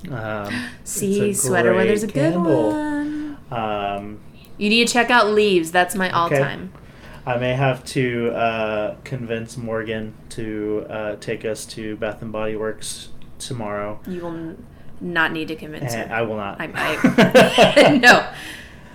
[0.09, 0.51] Um,
[0.83, 2.69] See, sweater great weather's a good candle.
[2.71, 3.37] one.
[3.51, 4.19] Um,
[4.57, 5.71] You need to check out Leaves.
[5.71, 6.39] That's my all Okay.
[6.39, 6.71] time.
[7.25, 12.55] I may have to uh, convince Morgan to uh, take us to Bath and Body
[12.55, 13.99] Works tomorrow.
[14.07, 14.55] You will
[15.01, 16.15] not need to convince And her.
[16.15, 16.61] I will not.
[16.61, 18.01] I might.
[18.01, 18.27] no,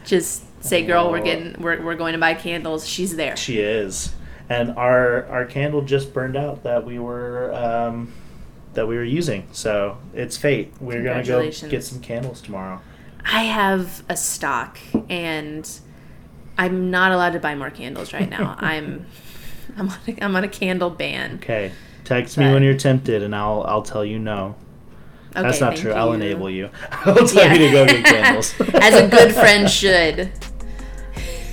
[0.04, 2.86] just say, girl, we're getting we're, we're going to buy candles.
[2.86, 3.36] She's there.
[3.36, 4.14] She is,
[4.48, 8.12] and our our candle just burned out that we were um,
[8.74, 9.48] that we were using.
[9.52, 10.72] So it's fate.
[10.80, 12.80] We're gonna go get some candles tomorrow.
[13.24, 14.78] I have a stock
[15.08, 15.68] and
[16.56, 18.56] I'm not allowed to buy more candles right now.
[18.60, 19.06] I'm
[19.76, 21.36] I'm on a, I'm on a candle ban.
[21.42, 21.72] Okay.
[22.04, 24.54] Text me when you're tempted, and I'll I'll tell you no.
[25.36, 25.92] Okay, That's not true.
[25.92, 26.70] I'll enable you.
[26.90, 28.54] I'll tell you to go get candles.
[28.74, 30.32] As a good friend should.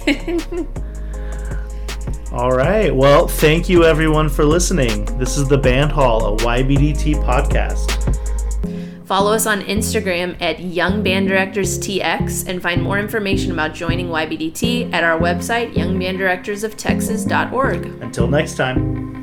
[2.31, 2.95] All right.
[2.95, 5.03] Well, thank you everyone for listening.
[5.17, 7.99] This is the Band Hall, a YBDT podcast.
[9.05, 14.07] Follow us on Instagram at Young Band Directors TX and find more information about joining
[14.07, 17.85] YBDT at our website, youngbanddirectorsoftexas.org.
[18.01, 19.22] Until next time.